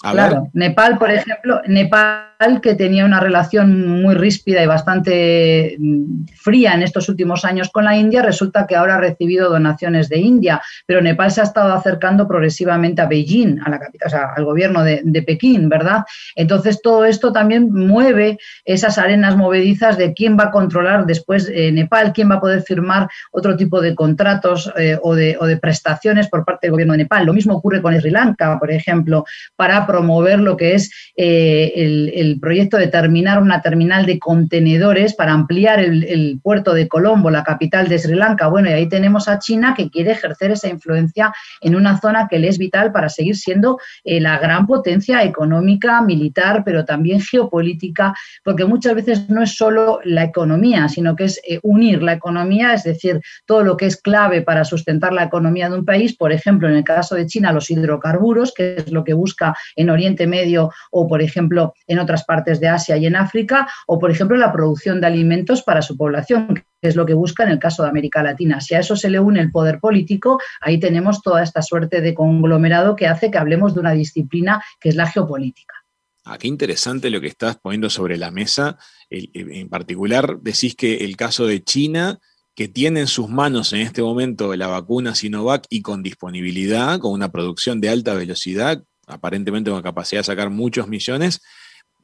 claro, 0.00 0.48
Nepal, 0.52 0.98
por 0.98 1.10
ejemplo, 1.10 1.60
Nepal 1.66 2.27
que 2.62 2.76
tenía 2.76 3.04
una 3.04 3.18
relación 3.18 4.00
muy 4.00 4.14
ríspida 4.14 4.62
y 4.62 4.66
bastante 4.66 5.76
mm, 5.76 6.26
fría 6.36 6.72
en 6.72 6.82
estos 6.82 7.08
últimos 7.08 7.44
años 7.44 7.68
con 7.68 7.84
la 7.84 7.96
India, 7.96 8.22
resulta 8.22 8.64
que 8.64 8.76
ahora 8.76 8.94
ha 8.94 9.00
recibido 9.00 9.50
donaciones 9.50 10.08
de 10.08 10.18
India, 10.18 10.62
pero 10.86 11.00
Nepal 11.00 11.32
se 11.32 11.40
ha 11.40 11.44
estado 11.44 11.72
acercando 11.72 12.28
progresivamente 12.28 13.02
a 13.02 13.06
Beijing, 13.06 13.58
a 13.64 13.70
la 13.70 13.80
o 14.06 14.08
sea, 14.08 14.34
al 14.36 14.44
gobierno 14.44 14.84
de, 14.84 15.22
Pekín, 15.26 15.68
¿verdad? 15.68 16.04
Entonces 16.36 16.80
todo 16.80 17.04
esto 17.04 17.32
también 17.32 17.72
mueve 17.72 18.38
esas 18.64 18.98
arenas 18.98 19.36
movedizas 19.36 19.98
de 19.98 20.14
quién 20.14 20.38
va 20.38 20.44
a 20.44 20.50
controlar 20.52 21.06
después 21.06 21.50
eh, 21.52 21.72
Nepal, 21.72 22.12
quién 22.12 22.30
va 22.30 22.36
a 22.36 22.40
poder 22.40 22.62
firmar 22.62 23.08
otro 23.32 23.56
tipo 23.56 23.80
de 23.80 23.96
contratos 23.96 24.72
eh, 24.78 24.96
o, 25.02 25.16
de, 25.16 25.36
o 25.40 25.46
de 25.46 25.56
prestaciones 25.56 26.28
por 26.28 26.44
parte 26.44 26.68
del 26.68 26.72
gobierno 26.72 26.92
de 26.92 26.98
Nepal. 26.98 27.26
Lo 27.26 27.32
mismo 27.32 27.54
ocurre 27.54 27.82
con 27.82 27.98
Sri 27.98 28.10
Lanka, 28.10 28.58
por 28.60 28.70
ejemplo, 28.70 29.24
para 29.56 29.86
promover 29.88 30.38
lo 30.38 30.56
que 30.56 30.74
es 30.74 30.92
eh, 31.16 31.72
el 31.74 32.27
proyecto 32.40 32.76
de 32.76 32.88
terminar 32.88 33.40
una 33.40 33.62
terminal 33.62 34.06
de 34.06 34.18
contenedores 34.18 35.14
para 35.14 35.32
ampliar 35.32 35.80
el, 35.80 36.38
puerto 36.42 36.74
de 36.74 36.88
Colombo, 36.88 37.30
la 37.30 37.42
capital 37.42 37.88
de 37.88 37.98
Sri 37.98 38.14
Lanka. 38.14 38.48
Bueno, 38.48 38.68
y 38.70 38.72
ahí 38.72 38.88
tenemos 38.88 39.28
a 39.28 39.38
China 39.38 39.74
que 39.76 39.90
quiere 39.90 40.12
ejercer 40.12 40.52
esa 40.52 40.68
influencia 40.68 41.32
en 41.60 41.74
una 41.74 42.00
zona 42.00 42.28
que 42.28 42.38
le 42.38 42.48
es 42.48 42.58
vital 42.58 42.92
para 42.92 43.08
seguir 43.08 43.36
siendo 43.36 43.78
eh, 44.04 44.20
la 44.20 44.38
gran 44.38 44.66
potencia 44.66 45.22
económica, 45.22 46.02
militar, 46.02 46.62
pero 46.64 46.84
también 46.84 47.20
geopolítica, 47.20 48.14
porque 48.44 48.64
muchas 48.64 48.94
veces 48.94 49.28
no 49.28 49.42
es 49.42 49.56
solo 49.56 50.00
la 50.04 50.24
economía, 50.24 50.88
sino 50.88 51.16
que 51.16 51.24
es 51.24 51.40
eh, 51.48 51.60
unir 51.62 52.02
la 52.02 52.12
economía, 52.12 52.74
es 52.74 52.84
decir, 52.84 53.20
todo 53.46 53.62
lo 53.62 53.76
que 53.76 53.86
es 53.86 53.96
clave 53.96 54.42
para 54.42 54.64
sustentar 54.64 55.12
la 55.12 55.24
economía 55.24 55.68
de 55.68 55.78
un 55.78 55.84
país, 55.84 56.16
por 56.16 56.32
ejemplo, 56.32 56.68
en 56.68 56.74
el 56.74 56.84
caso 56.84 57.14
de 57.14 57.26
China, 57.26 57.52
los 57.52 57.70
hidrocarburos, 57.70 58.52
que 58.54 58.76
es 58.76 58.92
lo 58.92 59.04
que 59.04 59.14
busca 59.14 59.56
en 59.76 59.90
Oriente 59.90 60.26
Medio 60.26 60.70
o, 60.90 61.08
por 61.08 61.22
ejemplo, 61.22 61.74
en 61.86 61.98
otras 61.98 62.17
partes 62.24 62.60
de 62.60 62.68
Asia 62.68 62.96
y 62.96 63.06
en 63.06 63.16
África, 63.16 63.68
o, 63.86 63.98
por 63.98 64.10
ejemplo, 64.10 64.36
la 64.36 64.52
producción 64.52 65.00
de 65.00 65.06
alimentos 65.06 65.62
para 65.62 65.82
su 65.82 65.96
población, 65.96 66.62
que 66.80 66.88
es 66.88 66.96
lo 66.96 67.06
que 67.06 67.14
busca 67.14 67.44
en 67.44 67.50
el 67.50 67.58
caso 67.58 67.82
de 67.82 67.88
América 67.88 68.22
Latina. 68.22 68.60
Si 68.60 68.74
a 68.74 68.80
eso 68.80 68.96
se 68.96 69.10
le 69.10 69.20
une 69.20 69.40
el 69.40 69.50
poder 69.50 69.80
político, 69.80 70.40
ahí 70.60 70.78
tenemos 70.78 71.22
toda 71.22 71.42
esta 71.42 71.62
suerte 71.62 72.00
de 72.00 72.14
conglomerado 72.14 72.96
que 72.96 73.06
hace 73.06 73.30
que 73.30 73.38
hablemos 73.38 73.74
de 73.74 73.80
una 73.80 73.92
disciplina 73.92 74.62
que 74.80 74.88
es 74.90 74.96
la 74.96 75.06
geopolítica. 75.06 75.74
Ah, 76.24 76.36
qué 76.38 76.46
interesante 76.46 77.08
lo 77.08 77.20
que 77.20 77.28
estás 77.28 77.56
poniendo 77.56 77.88
sobre 77.88 78.18
la 78.18 78.30
mesa. 78.30 78.76
En 79.08 79.68
particular, 79.70 80.38
decís 80.40 80.74
que 80.74 80.96
el 80.96 81.16
caso 81.16 81.46
de 81.46 81.64
China 81.64 82.18
que 82.58 82.66
tiene 82.66 82.98
en 82.98 83.06
sus 83.06 83.28
manos 83.28 83.72
en 83.72 83.82
este 83.82 84.02
momento 84.02 84.56
la 84.56 84.66
vacuna 84.66 85.14
Sinovac 85.14 85.64
y 85.70 85.80
con 85.80 86.02
disponibilidad, 86.02 86.98
con 86.98 87.12
una 87.12 87.30
producción 87.30 87.80
de 87.80 87.88
alta 87.88 88.14
velocidad, 88.14 88.82
aparentemente 89.06 89.70
con 89.70 89.80
capacidad 89.80 90.22
de 90.22 90.24
sacar 90.24 90.50
muchos 90.50 90.88
millones, 90.88 91.40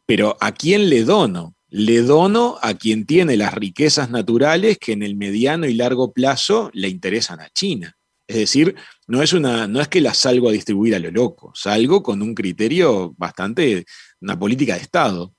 pero 0.07 0.37
¿a 0.41 0.53
quién 0.53 0.91
le 0.91 1.05
dono? 1.05 1.55
Le 1.69 2.03
dono 2.03 2.59
a 2.63 2.75
quien 2.75 3.05
tiene 3.07 3.37
las 3.37 3.55
riquezas 3.55 4.11
naturales 4.11 4.79
que 4.79 4.93
en 4.93 5.03
el 5.03 5.17
mediano 5.17 5.67
y 5.67 5.75
largo 5.75 6.13
plazo 6.13 6.71
le 6.73 6.89
interesan 6.89 7.41
a 7.41 7.51
China. 7.51 7.97
Es 8.27 8.37
decir, 8.37 8.75
no 9.07 9.23
es, 9.23 9.33
una, 9.33 9.67
no 9.67 9.81
es 9.81 9.89
que 9.89 10.01
las 10.01 10.19
salgo 10.19 10.49
a 10.49 10.53
distribuir 10.53 10.95
a 10.95 10.99
lo 10.99 11.11
loco, 11.11 11.53
salgo 11.55 12.03
con 12.03 12.23
un 12.23 12.35
criterio 12.35 13.15
bastante, 13.19 13.85
una 14.21 14.39
política 14.39 14.75
de 14.75 14.81
Estado. 14.81 15.35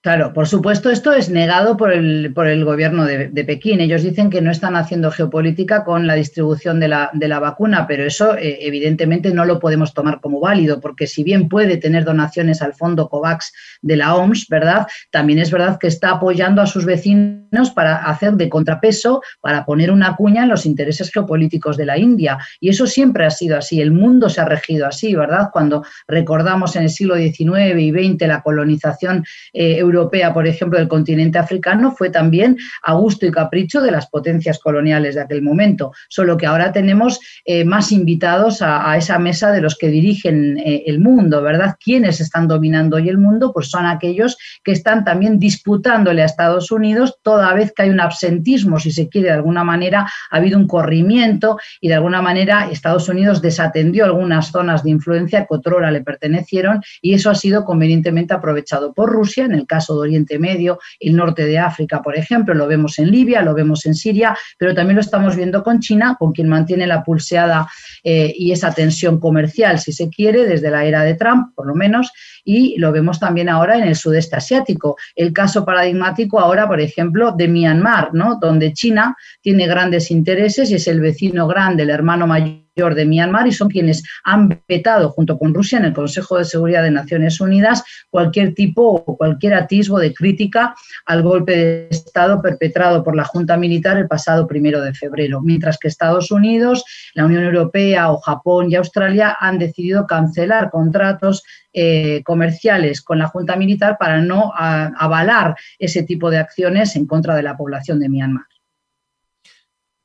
Claro, 0.00 0.32
por 0.32 0.46
supuesto, 0.46 0.90
esto 0.90 1.12
es 1.12 1.28
negado 1.28 1.76
por 1.76 1.92
el, 1.92 2.32
por 2.32 2.46
el 2.46 2.64
gobierno 2.64 3.04
de, 3.04 3.44
Pekín. 3.44 3.80
Ellos 3.80 4.04
dicen 4.04 4.30
que 4.30 4.40
no 4.40 4.52
están 4.52 4.76
haciendo 4.76 5.10
geopolítica 5.10 5.82
con 5.82 6.06
la 6.06 6.14
distribución 6.14 6.78
de 6.78 6.86
la, 6.86 7.10
de 7.14 7.26
la 7.26 7.40
vacuna, 7.40 7.84
pero 7.88 8.04
eso 8.04 8.36
eh, 8.36 8.58
evidentemente 8.60 9.34
no 9.34 9.44
lo 9.44 9.58
podemos 9.58 9.94
tomar 9.94 10.20
como 10.20 10.38
válido, 10.38 10.80
porque 10.80 11.08
si 11.08 11.24
bien 11.24 11.48
puede 11.48 11.78
tener 11.78 12.04
donaciones 12.04 12.62
al 12.62 12.74
fondo 12.74 13.08
COVAX 13.08 13.52
de 13.82 13.96
la 13.96 14.14
OMS, 14.14 14.46
¿verdad? 14.48 14.86
También 15.10 15.40
es 15.40 15.50
verdad 15.50 15.78
que 15.80 15.88
está 15.88 16.10
apoyando 16.10 16.62
a 16.62 16.66
sus 16.66 16.84
vecinos 16.84 17.70
para 17.74 17.96
hacer 17.96 18.34
de 18.34 18.48
contrapeso, 18.48 19.20
para 19.40 19.64
poner 19.64 19.90
una 19.90 20.14
cuña 20.14 20.44
en 20.44 20.48
los 20.50 20.64
intereses 20.64 21.10
geopolíticos 21.10 21.76
de 21.76 21.86
la 21.86 21.98
India. 21.98 22.38
Y 22.60 22.68
eso 22.68 22.86
siempre 22.86 23.26
ha 23.26 23.30
sido 23.30 23.58
así, 23.58 23.80
el 23.80 23.90
mundo 23.90 24.28
se 24.28 24.40
ha 24.40 24.44
regido 24.44 24.86
así, 24.86 25.16
¿verdad? 25.16 25.48
Cuando 25.52 25.84
recordamos 26.06 26.76
en 26.76 26.84
el 26.84 26.90
siglo 26.90 27.16
XIX 27.16 27.80
y 27.80 27.90
XX 27.90 28.28
la 28.28 28.42
colonización 28.42 29.24
eh, 29.52 29.82
europea, 29.88 30.32
por 30.32 30.46
ejemplo, 30.46 30.78
del 30.78 30.88
continente 30.88 31.38
africano, 31.38 31.92
fue 31.92 32.10
también 32.10 32.56
a 32.82 32.94
gusto 32.94 33.26
y 33.26 33.30
capricho 33.30 33.80
de 33.80 33.90
las 33.90 34.08
potencias 34.08 34.58
coloniales 34.58 35.14
de 35.14 35.22
aquel 35.22 35.42
momento, 35.42 35.92
solo 36.08 36.36
que 36.36 36.46
ahora 36.46 36.72
tenemos 36.72 37.20
eh, 37.44 37.64
más 37.64 37.92
invitados 37.92 38.62
a, 38.62 38.96
esa 38.96 39.18
mesa 39.18 39.52
de 39.52 39.60
los 39.60 39.76
que 39.76 39.88
dirigen 39.88 40.58
eh, 40.58 40.84
el 40.86 41.00
mundo, 41.00 41.42
¿verdad? 41.42 41.76
¿Quiénes 41.82 42.20
están 42.20 42.48
dominando 42.48 42.96
hoy 42.96 43.08
el 43.08 43.18
mundo? 43.18 43.52
Pues 43.52 43.70
son 43.70 43.86
aquellos 43.86 44.36
que 44.64 44.72
están 44.72 45.04
también 45.04 45.38
disputándole 45.38 46.22
a 46.22 46.26
Estados 46.26 46.70
Unidos 46.70 47.18
toda 47.22 47.52
vez 47.54 47.72
que 47.72 47.82
hay 47.82 47.90
un 47.90 48.00
absentismo, 48.00 48.78
si 48.78 48.90
se 48.90 49.08
quiere, 49.08 49.28
de 49.28 49.34
alguna 49.34 49.64
manera 49.64 50.06
ha 50.30 50.36
habido 50.36 50.58
un 50.58 50.66
corrimiento 50.66 51.58
y 51.80 51.88
de 51.88 51.94
alguna 51.94 52.22
manera 52.22 52.68
Estados 52.70 53.08
Unidos 53.08 53.42
desatendió 53.42 54.04
algunas 54.04 54.50
zonas 54.50 54.82
de 54.82 54.90
influencia 54.90 55.40
que 55.40 55.54
otrora 55.54 55.90
le 55.90 56.02
pertenecieron 56.02 56.80
y 57.02 57.14
eso 57.14 57.30
ha 57.30 57.34
sido 57.34 57.64
convenientemente 57.64 58.34
aprovechado 58.34 58.92
por 58.92 59.10
Rusia 59.10 59.44
en 59.44 59.52
el 59.52 59.66
caso 59.66 59.77
de 59.86 60.00
Oriente 60.00 60.38
Medio, 60.38 60.78
el 61.00 61.16
norte 61.16 61.46
de 61.46 61.58
África, 61.58 62.02
por 62.02 62.16
ejemplo, 62.16 62.54
lo 62.54 62.66
vemos 62.66 62.98
en 62.98 63.10
Libia, 63.10 63.42
lo 63.42 63.54
vemos 63.54 63.86
en 63.86 63.94
Siria, 63.94 64.36
pero 64.58 64.74
también 64.74 64.96
lo 64.96 65.00
estamos 65.00 65.36
viendo 65.36 65.62
con 65.62 65.80
China, 65.80 66.16
con 66.18 66.32
quien 66.32 66.48
mantiene 66.48 66.86
la 66.86 67.02
pulseada 67.02 67.68
eh, 68.04 68.32
y 68.36 68.52
esa 68.52 68.72
tensión 68.72 69.18
comercial, 69.18 69.78
si 69.78 69.92
se 69.92 70.08
quiere, 70.08 70.46
desde 70.46 70.70
la 70.70 70.84
era 70.84 71.02
de 71.02 71.14
Trump, 71.14 71.54
por 71.54 71.66
lo 71.66 71.74
menos, 71.74 72.12
y 72.44 72.78
lo 72.78 72.92
vemos 72.92 73.20
también 73.20 73.48
ahora 73.48 73.76
en 73.76 73.84
el 73.84 73.96
sudeste 73.96 74.36
asiático. 74.36 74.96
El 75.14 75.32
caso 75.32 75.64
paradigmático 75.64 76.40
ahora, 76.40 76.66
por 76.66 76.80
ejemplo, 76.80 77.32
de 77.32 77.48
Myanmar, 77.48 78.14
¿no? 78.14 78.38
donde 78.40 78.72
China 78.72 79.16
tiene 79.40 79.66
grandes 79.66 80.10
intereses 80.10 80.70
y 80.70 80.76
es 80.76 80.88
el 80.88 81.00
vecino 81.00 81.46
grande, 81.46 81.82
el 81.82 81.90
hermano 81.90 82.26
mayor 82.26 82.67
de 82.78 83.04
Myanmar 83.04 83.48
y 83.48 83.52
son 83.52 83.68
quienes 83.68 84.04
han 84.22 84.60
vetado 84.68 85.10
junto 85.10 85.36
con 85.36 85.52
Rusia 85.52 85.78
en 85.78 85.84
el 85.84 85.92
Consejo 85.92 86.38
de 86.38 86.44
Seguridad 86.44 86.84
de 86.84 86.92
Naciones 86.92 87.40
Unidas 87.40 87.82
cualquier 88.08 88.54
tipo 88.54 89.04
o 89.04 89.16
cualquier 89.16 89.54
atisbo 89.54 89.98
de 89.98 90.14
crítica 90.14 90.76
al 91.04 91.22
golpe 91.22 91.56
de 91.56 91.88
Estado 91.90 92.40
perpetrado 92.40 93.02
por 93.02 93.16
la 93.16 93.24
Junta 93.24 93.56
Militar 93.56 93.96
el 93.96 94.06
pasado 94.06 94.46
primero 94.46 94.80
de 94.80 94.94
febrero, 94.94 95.40
mientras 95.40 95.76
que 95.76 95.88
Estados 95.88 96.30
Unidos, 96.30 96.84
la 97.14 97.24
Unión 97.24 97.42
Europea 97.42 98.12
o 98.12 98.18
Japón 98.18 98.70
y 98.70 98.76
Australia 98.76 99.36
han 99.40 99.58
decidido 99.58 100.06
cancelar 100.06 100.70
contratos 100.70 101.42
eh, 101.72 102.22
comerciales 102.24 103.02
con 103.02 103.18
la 103.18 103.26
Junta 103.26 103.56
Militar 103.56 103.96
para 103.98 104.20
no 104.20 104.52
avalar 104.54 105.56
ese 105.78 106.04
tipo 106.04 106.30
de 106.30 106.38
acciones 106.38 106.94
en 106.94 107.06
contra 107.06 107.34
de 107.34 107.42
la 107.42 107.56
población 107.56 107.98
de 107.98 108.08
Myanmar. 108.08 108.46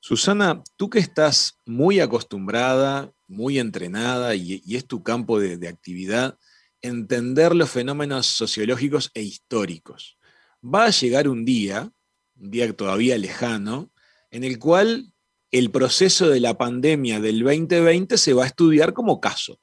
Susana, 0.05 0.61
tú 0.75 0.89
que 0.89 0.99
estás 0.99 1.61
muy 1.65 2.01
acostumbrada, 2.01 3.13
muy 3.25 3.57
entrenada 3.57 4.35
y, 4.35 4.61
es 4.67 4.85
tu 4.85 5.01
campo 5.01 5.39
de, 5.39 5.65
actividad, 5.65 6.37
entender 6.81 7.55
los 7.55 7.69
fenómenos 7.69 8.25
sociológicos 8.25 9.11
e 9.13 9.21
históricos. 9.21 10.17
Va 10.61 10.87
a 10.87 10.89
llegar 10.89 11.29
un 11.29 11.45
día, 11.45 11.89
un 12.35 12.51
día 12.51 12.73
todavía 12.73 13.17
lejano, 13.17 13.93
en 14.29 14.43
el 14.43 14.59
cual 14.59 15.13
el 15.51 15.71
proceso 15.71 16.27
de 16.27 16.41
la 16.41 16.57
pandemia 16.57 17.21
del 17.21 17.41
2020 17.41 18.17
se 18.17 18.33
va 18.33 18.43
a 18.43 18.47
estudiar 18.47 18.91
como 18.91 19.21
caso. 19.21 19.61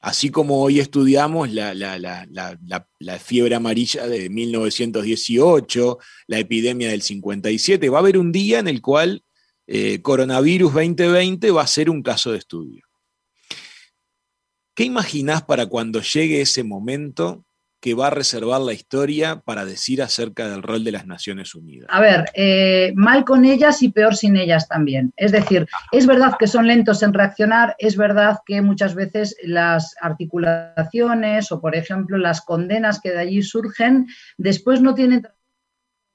Así 0.00 0.30
como 0.30 0.62
hoy 0.62 0.80
estudiamos 0.80 1.52
la, 1.52 1.68
fiebre 3.22 3.54
amarilla 3.54 4.06
de 4.06 4.30
1918, 4.30 5.98
la 6.28 6.38
epidemia 6.38 6.88
del 6.88 7.02
57, 7.02 7.90
va 7.90 7.98
a 7.98 8.00
haber 8.00 8.16
un 8.16 8.32
día 8.32 8.60
en 8.60 8.68
el 8.68 8.80
cual 8.80 9.22
eh, 9.66 10.02
coronavirus 10.02 10.72
2020 10.72 11.50
va 11.50 11.62
a 11.62 11.66
ser 11.66 11.90
un 11.90 12.02
caso 12.02 12.32
de 12.32 12.38
estudio. 12.38 12.84
¿Qué 14.74 14.84
imaginás 14.84 15.42
para 15.42 15.66
cuando 15.66 16.00
llegue 16.00 16.40
ese 16.40 16.64
momento 16.64 17.44
que 17.80 17.94
va 17.94 18.06
a 18.06 18.10
reservar 18.10 18.62
la 18.62 18.72
historia 18.72 19.40
para 19.40 19.66
decir 19.66 20.02
acerca 20.02 20.48
del 20.48 20.62
rol 20.62 20.84
de 20.84 20.92
las 20.92 21.06
Naciones 21.06 21.54
Unidas? 21.54 21.86
A 21.92 22.00
ver, 22.00 22.24
eh, 22.34 22.92
mal 22.96 23.24
con 23.24 23.44
ellas 23.44 23.82
y 23.82 23.90
peor 23.90 24.16
sin 24.16 24.36
ellas 24.36 24.66
también. 24.68 25.12
Es 25.16 25.32
decir, 25.32 25.66
es 25.92 26.06
verdad 26.06 26.32
que 26.38 26.46
son 26.46 26.66
lentos 26.66 27.02
en 27.02 27.12
reaccionar, 27.12 27.76
es 27.78 27.96
verdad 27.96 28.38
que 28.46 28.62
muchas 28.62 28.94
veces 28.94 29.36
las 29.44 29.94
articulaciones 30.00 31.52
o, 31.52 31.60
por 31.60 31.76
ejemplo, 31.76 32.16
las 32.16 32.40
condenas 32.40 33.00
que 33.00 33.10
de 33.10 33.18
allí 33.18 33.42
surgen, 33.42 34.06
después 34.38 34.80
no 34.80 34.94
tienen 34.94 35.28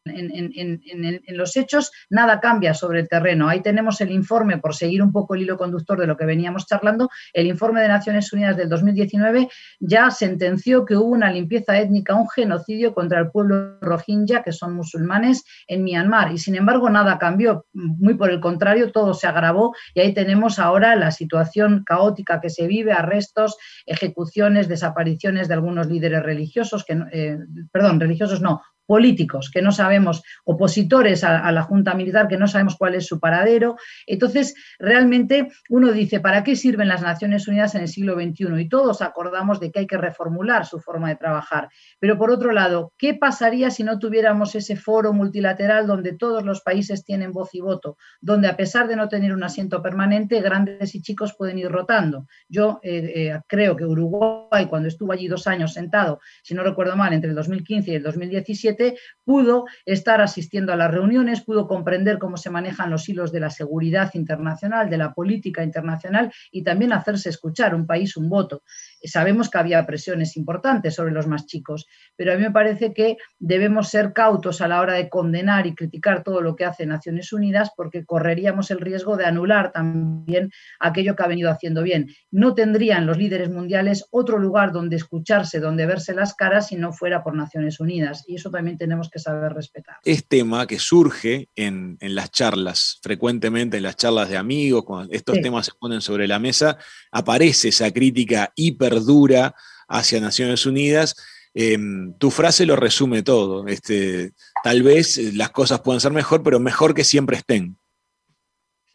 en, 0.05 0.81
los 1.29 1.55
hechos 1.55 1.91
nada 2.09 2.39
cambia 2.39 2.73
sobre 2.73 3.01
el 3.01 3.07
terreno. 3.07 3.47
Ahí 3.49 3.61
tenemos 3.61 4.01
el 4.01 4.11
informe, 4.11 4.57
por 4.57 4.75
seguir 4.75 5.01
un 5.01 5.11
poco 5.11 5.35
el 5.35 5.41
hilo 5.41 5.57
conductor 5.57 5.99
de 5.99 6.07
lo 6.07 6.17
que 6.17 6.25
veníamos 6.25 6.65
charlando, 6.65 7.09
el 7.33 7.47
informe 7.47 7.81
de 7.81 7.87
Naciones 7.87 8.31
Unidas 8.33 8.57
del 8.57 8.69
2019 8.69 9.49
ya 9.79 10.11
sentenció 10.11 10.85
que 10.85 10.95
hubo 10.95 11.07
una 11.07 11.31
limpieza 11.31 11.77
étnica, 11.77 12.15
un 12.15 12.29
genocidio 12.29 12.93
contra 12.93 13.19
el 13.19 13.31
pueblo 13.31 13.79
rohingya, 13.81 14.43
que 14.43 14.51
son 14.51 14.73
musulmanes, 14.73 15.43
en 15.67 15.83
Myanmar. 15.83 16.31
Y 16.31 16.37
sin 16.37 16.55
embargo 16.55 16.89
nada 16.89 17.17
cambió, 17.17 17.65
muy 17.73 18.15
por 18.15 18.29
el 18.31 18.39
contrario, 18.39 18.91
todo 18.91 19.13
se 19.13 19.27
agravó 19.27 19.75
y 19.93 20.01
ahí 20.01 20.13
tenemos 20.13 20.59
ahora 20.59 20.95
la 20.95 21.11
situación 21.11 21.83
caótica 21.85 22.41
que 22.41 22.49
se 22.49 22.67
vive, 22.67 22.93
arrestos, 22.93 23.57
ejecuciones, 23.85 24.67
desapariciones 24.67 25.47
de 25.47 25.53
algunos 25.53 25.87
líderes 25.87 26.23
religiosos, 26.23 26.85
que, 26.85 26.99
eh, 27.11 27.37
perdón, 27.71 27.99
religiosos 27.99 28.41
no, 28.41 28.61
políticos 28.89 29.51
que 29.53 29.61
no 29.61 29.71
sabemos, 29.71 30.23
opositores 30.45 31.23
a, 31.23 31.51
la 31.51 31.61
Junta 31.61 31.93
Militar 31.93 32.27
que 32.27 32.39
no 32.39 32.47
sabemos 32.47 32.75
cuál 32.75 32.95
es 32.95 33.05
su 33.05 33.19
paradero. 33.19 33.75
Entonces, 34.07 34.55
realmente 34.79 35.49
uno 35.69 35.91
dice, 35.91 36.19
¿para 36.19 36.43
qué 36.43 36.55
sirven 36.55 36.87
las 36.87 37.03
Naciones 37.03 37.47
Unidas 37.47 37.75
en 37.75 37.81
el 37.81 37.87
siglo 37.87 38.15
XXI? 38.15 38.59
Y 38.59 38.67
todos 38.67 39.03
acordamos 39.03 39.59
de 39.59 39.71
que 39.71 39.81
hay 39.81 39.85
que 39.85 39.99
reformular 39.99 40.65
su 40.65 40.79
forma 40.79 41.09
de 41.09 41.17
trabajar. 41.17 41.69
Pero 41.99 42.17
por 42.17 42.31
otro 42.31 42.51
lado, 42.51 42.91
¿qué 42.97 43.13
pasaría 43.13 43.69
si 43.69 43.83
no 43.83 43.99
tuviéramos 43.99 44.55
ese 44.55 44.75
foro 44.75 45.13
multilateral 45.13 45.85
donde 45.85 46.13
todos 46.13 46.43
los 46.43 46.61
países 46.61 47.05
tienen 47.05 47.31
voz 47.31 47.53
y 47.53 47.61
voto? 47.61 47.95
Donde 48.21 48.47
a 48.47 48.57
pesar 48.57 48.87
de 48.87 48.95
no 48.95 49.07
tener 49.07 49.33
un 49.33 49.43
asiento 49.43 49.83
permanente, 49.83 50.41
grandes 50.41 50.95
y 50.95 51.03
chicos 51.03 51.35
pueden 51.37 51.59
ir 51.59 51.69
rotando. 51.69 52.25
Yo 52.47 52.79
eh, 52.81 53.13
eh, 53.15 53.39
creo 53.45 53.75
que 53.75 53.85
Uruguay, 53.85 54.65
cuando 54.67 54.87
estuvo 54.87 55.13
allí 55.13 55.27
dos 55.27 55.45
años 55.45 55.73
sentado, 55.73 56.21
si 56.41 56.55
no 56.55 56.63
recuerdo 56.63 56.95
mal, 56.95 57.13
entre 57.13 57.29
el 57.29 57.35
2015 57.35 57.91
y 57.91 57.93
el 57.93 58.01
2017, 58.01 58.78
pudo 59.23 59.65
estar 59.85 60.21
asistiendo 60.21 60.73
a 60.73 60.75
las 60.75 60.91
reuniones, 60.91 61.41
pudo 61.41 61.67
comprender 61.67 62.17
cómo 62.17 62.37
se 62.37 62.49
manejan 62.49 62.89
los 62.89 63.07
hilos 63.07 63.31
de 63.31 63.39
la 63.39 63.49
seguridad 63.49 64.11
internacional, 64.13 64.89
de 64.89 64.97
la 64.97 65.13
política 65.13 65.63
internacional 65.63 66.31
y 66.51 66.63
también 66.63 66.93
hacerse 66.93 67.29
escuchar, 67.29 67.75
un 67.75 67.85
país, 67.85 68.17
un 68.17 68.29
voto. 68.29 68.63
Sabemos 69.03 69.49
que 69.49 69.57
había 69.57 69.85
presiones 69.85 70.37
importantes 70.37 70.95
sobre 70.95 71.11
los 71.11 71.27
más 71.27 71.45
chicos, 71.45 71.87
pero 72.15 72.33
a 72.33 72.35
mí 72.35 72.43
me 72.43 72.51
parece 72.51 72.93
que 72.93 73.17
debemos 73.37 73.89
ser 73.89 74.13
cautos 74.13 74.61
a 74.61 74.67
la 74.67 74.81
hora 74.81 74.93
de 74.93 75.09
condenar 75.09 75.67
y 75.67 75.75
criticar 75.75 76.23
todo 76.23 76.41
lo 76.41 76.55
que 76.55 76.65
hace 76.65 76.85
Naciones 76.85 77.33
Unidas 77.33 77.71
porque 77.75 78.05
correríamos 78.05 78.71
el 78.71 78.79
riesgo 78.79 79.17
de 79.17 79.25
anular 79.25 79.71
también 79.71 80.51
aquello 80.79 81.15
que 81.15 81.23
ha 81.23 81.27
venido 81.27 81.49
haciendo 81.49 81.83
bien. 81.83 82.09
No 82.31 82.53
tendrían 82.53 83.05
los 83.05 83.17
líderes 83.17 83.49
mundiales 83.49 84.05
otro 84.11 84.37
lugar 84.37 84.71
donde 84.71 84.95
escucharse, 84.95 85.59
donde 85.59 85.85
verse 85.85 86.13
las 86.13 86.33
caras 86.33 86.67
si 86.67 86.75
no 86.75 86.93
fuera 86.93 87.23
por 87.23 87.35
Naciones 87.35 87.79
Unidas. 87.79 88.23
Y 88.27 88.35
eso 88.35 88.49
también 88.49 88.77
tenemos 88.77 89.09
que 89.09 89.19
saber 89.19 89.53
respetar. 89.53 89.97
Es 90.03 90.27
tema 90.27 90.67
que 90.67 90.79
surge 90.79 91.49
en, 91.55 91.97
las 92.01 92.31
charlas, 92.31 92.99
frecuentemente 93.01 93.77
en 93.77 93.83
las 93.83 93.95
charlas 93.95 94.29
de 94.29 94.37
amigos, 94.37 94.83
cuando 94.83 95.13
estos 95.13 95.39
temas 95.41 95.67
se 95.67 95.71
ponen 95.79 96.01
sobre 96.01 96.27
la 96.27 96.39
mesa, 96.39 96.77
aparece 97.11 97.69
esa 97.69 97.91
crítica 97.91 98.51
hiperdura 98.89 99.55
hacia 99.87 100.19
Naciones 100.19 100.65
Unidas. 100.65 101.15
Em, 101.53 102.13
tu 102.17 102.31
frase 102.31 102.65
lo 102.65 102.75
resume 102.75 103.23
todo. 103.23 103.67
Este, 103.67 104.33
tal 104.63 104.83
vez 104.83 105.17
las 105.35 105.51
cosas 105.51 105.81
puedan 105.81 106.01
ser 106.01 106.11
mejor, 106.11 106.43
pero 106.43 106.59
mejor 106.59 106.93
que 106.93 107.03
siempre 107.03 107.37
estén. 107.37 107.77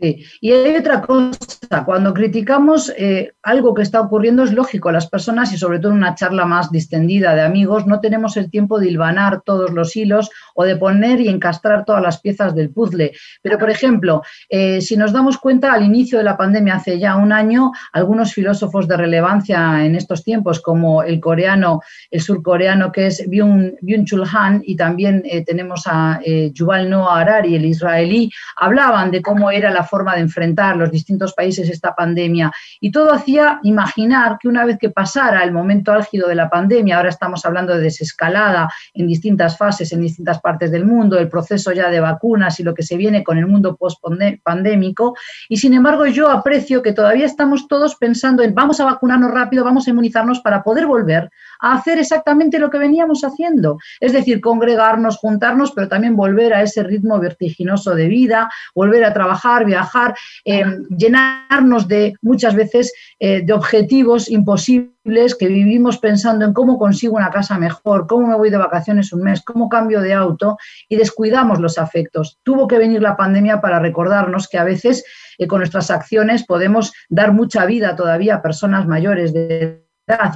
Sí, 0.01 0.25
y 0.41 0.51
hay 0.51 0.75
otra 0.75 1.03
cosa, 1.03 1.85
cuando 1.87 2.13
criticamos 2.13 2.93
eh, 2.97 3.31
algo 3.45 3.75
que 3.75 3.83
está 3.83 4.01
ocurriendo 4.01 4.43
es 4.43 4.53
lógico, 4.53 4.91
las 4.91 5.07
personas 5.07 5.53
y 5.53 5.57
sobre 5.57 5.79
todo 5.79 5.93
en 5.93 5.99
una 5.99 6.17
charla 6.17 6.47
más 6.47 6.73
distendida 6.73 7.33
de 7.37 7.43
amigos 7.43 7.87
no 7.87 8.01
tenemos 8.01 8.37
el 8.37 8.51
tiempo 8.51 8.81
de 8.81 8.89
hilvanar 8.89 9.43
todos 9.43 9.71
los 9.71 9.95
hilos 9.95 10.31
o 10.57 10.65
de 10.65 10.75
poner 10.75 11.21
y 11.21 11.29
encastrar 11.29 11.85
todas 11.85 12.03
las 12.03 12.21
piezas 12.21 12.57
del 12.57 12.71
puzzle. 12.71 13.13
Pero, 13.41 13.57
por 13.57 13.71
ejemplo, 13.71 14.23
eh, 14.49 14.81
si 14.81 14.97
nos 14.97 15.13
damos 15.13 15.39
cuenta, 15.39 15.73
al 15.73 15.85
inicio 15.85 16.19
de 16.19 16.25
la 16.25 16.37
pandemia, 16.37 16.75
hace 16.75 16.99
ya 16.99 17.15
un 17.15 17.33
año, 17.33 17.71
algunos 17.93 18.35
filósofos 18.35 18.89
de 18.89 18.97
relevancia 18.97 19.85
en 19.85 19.95
estos 19.95 20.25
tiempos, 20.25 20.61
como 20.61 21.05
el 21.05 21.21
coreano, 21.21 21.83
el 22.11 22.21
surcoreano 22.21 22.91
que 22.91 23.07
es 23.07 23.25
Byung-Chul 23.29 24.29
Han 24.33 24.61
y 24.67 24.75
también 24.75 25.23
eh, 25.25 25.45
tenemos 25.45 25.85
a 25.87 26.19
Yuval 26.25 26.91
Noah 26.91 27.21
Harari, 27.21 27.55
el 27.55 27.65
israelí, 27.65 28.29
hablaban 28.57 29.13
de 29.13 29.23
cómo 29.23 29.53
era 29.53 29.71
la 29.71 29.84
forma 29.85 30.15
de 30.15 30.23
enfrentar 30.23 30.77
los 30.77 30.91
distintos 30.91 31.35
países 31.35 31.69
esta 31.69 31.95
pandemia. 31.95 32.51
Y 32.81 32.91
todo 32.91 33.13
hacía 33.13 33.61
imaginar 33.63 34.39
que 34.41 34.49
una 34.49 34.65
vez 34.65 34.79
que 34.79 34.91
pasara 34.91 35.43
el 35.45 35.53
momento 35.53 35.93
álgido 35.93 36.29
de 36.29 36.35
la 36.35 36.49
pandemia, 36.49 36.97
ahora 36.97 37.11
estamos 37.11 37.45
hablando 37.45 37.75
de 37.75 37.83
desescalada 37.83 38.69
en 38.95 39.07
distintas 39.07 39.57
fases, 39.57 39.93
en 39.93 40.01
distintas 40.01 40.41
partes 40.41 40.71
del 40.71 40.85
mundo, 40.85 41.19
el 41.19 41.29
proceso 41.29 41.73
ya 41.73 41.91
de 41.91 42.01
vacunas 42.01 42.59
y 42.61 42.63
lo 42.63 42.75
que 42.75 42.83
se 42.83 42.97
viene 42.97 43.23
con 43.23 43.39
el 43.39 43.47
mundo 43.47 43.77
post-pandémico. 43.77 45.15
Y 45.49 45.57
sin 45.57 45.75
embargo, 45.75 46.07
yo 46.07 46.31
aprecio 46.31 46.83
que 46.83 46.93
todavía 46.93 47.27
estamos 47.27 47.69
todos 47.69 47.97
pensando 47.97 48.43
en 48.43 48.55
vamos 48.55 48.81
a 48.81 48.85
vacunarnos 48.85 49.31
rápido, 49.31 49.65
vamos 49.65 49.87
a 49.87 49.91
inmunizarnos 49.91 50.41
para 50.41 50.63
poder 50.63 50.87
volver 50.87 51.31
a 51.65 51.75
hacer 51.75 51.99
exactamente 51.99 52.59
lo 52.59 52.69
que 52.69 52.77
veníamos 52.77 53.25
haciendo. 53.25 53.79
Es 53.99 54.13
decir, 54.13 54.41
congregarnos, 54.43 55.17
juntarnos, 55.17 55.73
pero 55.73 55.89
también 55.89 56.15
volver 56.15 56.53
a 56.53 56.63
ese 56.63 56.83
ritmo 56.83 57.19
vertiginoso 57.19 57.95
de 57.95 58.07
vida, 58.07 58.51
volver 58.75 59.03
a 59.05 59.15
trabajar, 59.15 59.65
viajar, 59.65 60.15
eh, 60.45 60.63
llenarnos 60.91 61.89
de 61.89 62.15
muchas 62.21 62.55
veces 62.55 62.93
eh, 63.19 63.41
de 63.43 63.53
objetivos 63.55 64.31
imposibles 64.31 65.35
que 65.39 65.49
vivimos 65.49 65.99
pensando 65.99 66.45
en 66.45 66.53
cómo 66.53 66.79
consigo 66.79 67.17
una 67.17 67.31
casa 67.31 67.59
mejor, 67.59 68.07
cómo 68.07 68.27
me 68.27 68.37
voy 68.37 68.51
de 68.51 68.59
vacaciones 68.59 69.13
un 69.15 69.23
mes, 69.23 69.43
cómo 69.43 69.71
cambio 69.71 70.03
de 70.03 70.13
auto 70.13 70.59
y 70.89 70.97
descuidamos 70.97 71.61
los 71.61 71.79
afectos. 71.79 72.39
Tuvo 72.43 72.69
que 72.69 72.79
venir 72.79 73.01
la 73.01 73.17
pandemia 73.17 73.63
para 73.63 73.79
recordarnos 73.79 74.49
que 74.49 74.59
a 74.59 74.65
veces 74.65 75.05
eh, 75.39 75.47
con 75.47 75.61
nuestras 75.61 75.91
acciones 75.91 76.45
podemos 76.45 76.93
dar 77.09 77.33
mucha 77.33 77.65
vida 77.65 77.97
todavía 77.97 78.37
a 78.37 78.43
personas 78.43 78.87
mayores 78.87 79.33
de 79.33 79.84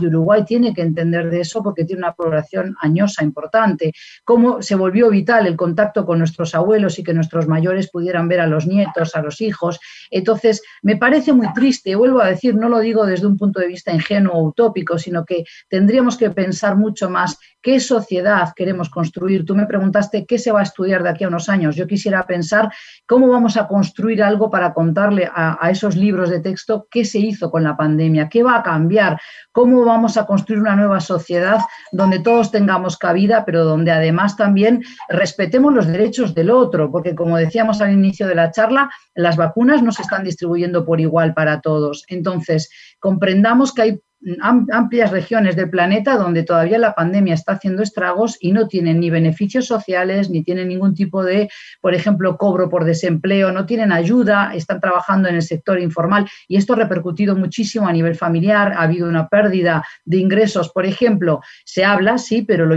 y 0.00 0.06
Uruguay 0.06 0.44
tiene 0.44 0.72
que 0.72 0.80
entender 0.82 1.30
de 1.30 1.40
eso 1.40 1.62
porque 1.62 1.84
tiene 1.84 2.00
una 2.00 2.14
población 2.14 2.74
añosa 2.80 3.22
importante. 3.22 3.92
Cómo 4.24 4.62
se 4.62 4.74
volvió 4.74 5.10
vital 5.10 5.46
el 5.46 5.56
contacto 5.56 6.06
con 6.06 6.18
nuestros 6.18 6.54
abuelos 6.54 6.98
y 6.98 7.04
que 7.04 7.12
nuestros 7.12 7.46
mayores 7.46 7.90
pudieran 7.90 8.28
ver 8.28 8.40
a 8.40 8.46
los 8.46 8.66
nietos, 8.66 9.14
a 9.14 9.22
los 9.22 9.40
hijos. 9.40 9.78
Entonces, 10.10 10.62
me 10.82 10.96
parece 10.96 11.32
muy 11.32 11.52
triste, 11.52 11.94
vuelvo 11.96 12.20
a 12.20 12.28
decir, 12.28 12.54
no 12.54 12.68
lo 12.68 12.78
digo 12.78 13.04
desde 13.04 13.26
un 13.26 13.36
punto 13.36 13.60
de 13.60 13.68
vista 13.68 13.92
ingenuo 13.92 14.34
o 14.34 14.48
utópico, 14.48 14.98
sino 14.98 15.24
que 15.24 15.44
tendríamos 15.68 16.16
que 16.16 16.30
pensar 16.30 16.76
mucho 16.76 17.10
más 17.10 17.38
qué 17.60 17.80
sociedad 17.80 18.52
queremos 18.56 18.88
construir. 18.88 19.44
Tú 19.44 19.54
me 19.54 19.66
preguntaste 19.66 20.24
qué 20.24 20.38
se 20.38 20.52
va 20.52 20.60
a 20.60 20.62
estudiar 20.62 21.02
de 21.02 21.10
aquí 21.10 21.24
a 21.24 21.28
unos 21.28 21.48
años. 21.48 21.76
Yo 21.76 21.86
quisiera 21.86 22.26
pensar 22.26 22.72
cómo 23.06 23.28
vamos 23.28 23.56
a 23.56 23.66
construir 23.66 24.22
algo 24.22 24.50
para 24.50 24.72
contarle 24.72 25.28
a, 25.30 25.58
a 25.60 25.70
esos 25.70 25.96
libros 25.96 26.30
de 26.30 26.40
texto 26.40 26.86
qué 26.90 27.04
se 27.04 27.18
hizo 27.18 27.50
con 27.50 27.64
la 27.64 27.76
pandemia, 27.76 28.28
qué 28.28 28.42
va 28.42 28.56
a 28.56 28.62
cambiar, 28.62 29.20
cómo 29.58 29.84
vamos 29.84 30.16
a 30.16 30.24
construir 30.24 30.60
una 30.60 30.76
nueva 30.76 31.00
sociedad 31.00 31.58
donde 31.90 32.20
todos 32.20 32.52
tengamos 32.52 32.96
cabida, 32.96 33.44
pero 33.44 33.64
donde 33.64 33.90
además 33.90 34.36
también 34.36 34.84
respetemos 35.08 35.74
los 35.74 35.88
derechos 35.88 36.32
del 36.32 36.52
otro, 36.52 36.92
porque 36.92 37.16
como 37.16 37.36
decíamos 37.36 37.80
al 37.80 37.92
inicio 37.92 38.28
de 38.28 38.36
la 38.36 38.52
charla, 38.52 38.88
las 39.16 39.36
vacunas 39.36 39.82
no 39.82 39.90
se 39.90 40.02
están 40.02 40.22
distribuyendo 40.22 40.84
por 40.84 41.00
igual 41.00 41.34
para 41.34 41.60
todos. 41.60 42.04
Entonces, 42.06 42.70
comprendamos 43.00 43.74
que 43.74 43.82
hay 43.82 44.00
amplias 44.40 45.12
regiones 45.12 45.54
del 45.54 45.70
planeta 45.70 46.16
donde 46.16 46.42
todavía 46.42 46.78
la 46.78 46.94
pandemia 46.94 47.34
está 47.34 47.52
haciendo 47.52 47.82
estragos 47.82 48.36
y 48.40 48.52
no 48.52 48.66
tienen 48.66 48.98
ni 48.98 49.10
beneficios 49.10 49.66
sociales, 49.66 50.28
ni 50.28 50.42
tienen 50.42 50.68
ningún 50.68 50.94
tipo 50.94 51.22
de, 51.22 51.48
por 51.80 51.94
ejemplo, 51.94 52.36
cobro 52.36 52.68
por 52.68 52.84
desempleo, 52.84 53.52
no 53.52 53.64
tienen 53.64 53.92
ayuda, 53.92 54.54
están 54.54 54.80
trabajando 54.80 55.28
en 55.28 55.36
el 55.36 55.42
sector 55.42 55.78
informal 55.80 56.28
y 56.48 56.56
esto 56.56 56.72
ha 56.72 56.76
repercutido 56.76 57.36
muchísimo 57.36 57.86
a 57.86 57.92
nivel 57.92 58.16
familiar, 58.16 58.72
ha 58.72 58.82
habido 58.82 59.08
una 59.08 59.28
pérdida 59.28 59.84
de 60.04 60.16
ingresos, 60.16 60.70
por 60.70 60.84
ejemplo, 60.84 61.40
se 61.64 61.84
habla, 61.84 62.18
sí, 62.18 62.42
pero 62.42 62.66
lo 62.66 62.74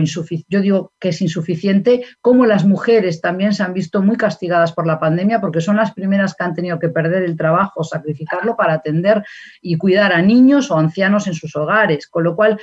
yo 0.50 0.62
digo 0.62 0.94
que 1.00 1.10
es 1.10 1.22
insuficiente, 1.22 2.04
como 2.22 2.46
las 2.46 2.66
mujeres 2.66 3.22
también 3.22 3.54
se 3.54 3.64
han 3.64 3.74
visto 3.74 4.02
muy 4.02 4.18
castigadas 4.18 4.74
por 4.74 4.88
la 4.88 5.00
pandemia 5.00 5.40
porque 5.40 5.62
son 5.62 5.76
las 5.76 5.94
primeras 5.94 6.36
que 6.36 6.44
han 6.44 6.54
tenido 6.54 6.80
que 6.80 6.90
perder 6.90 7.24
el 7.24 7.38
trabajo, 7.38 7.84
sacrificarlo 7.84 8.56
para 8.56 8.74
atender 8.74 9.24
y 9.62 9.78
cuidar 9.78 10.14
a 10.14 10.22
niños 10.22 10.72
o 10.72 10.78
ancianos 10.78 11.28
en 11.28 11.31
sus 11.34 11.56
hogares, 11.56 12.08
con 12.08 12.24
lo 12.24 12.36
cual 12.36 12.60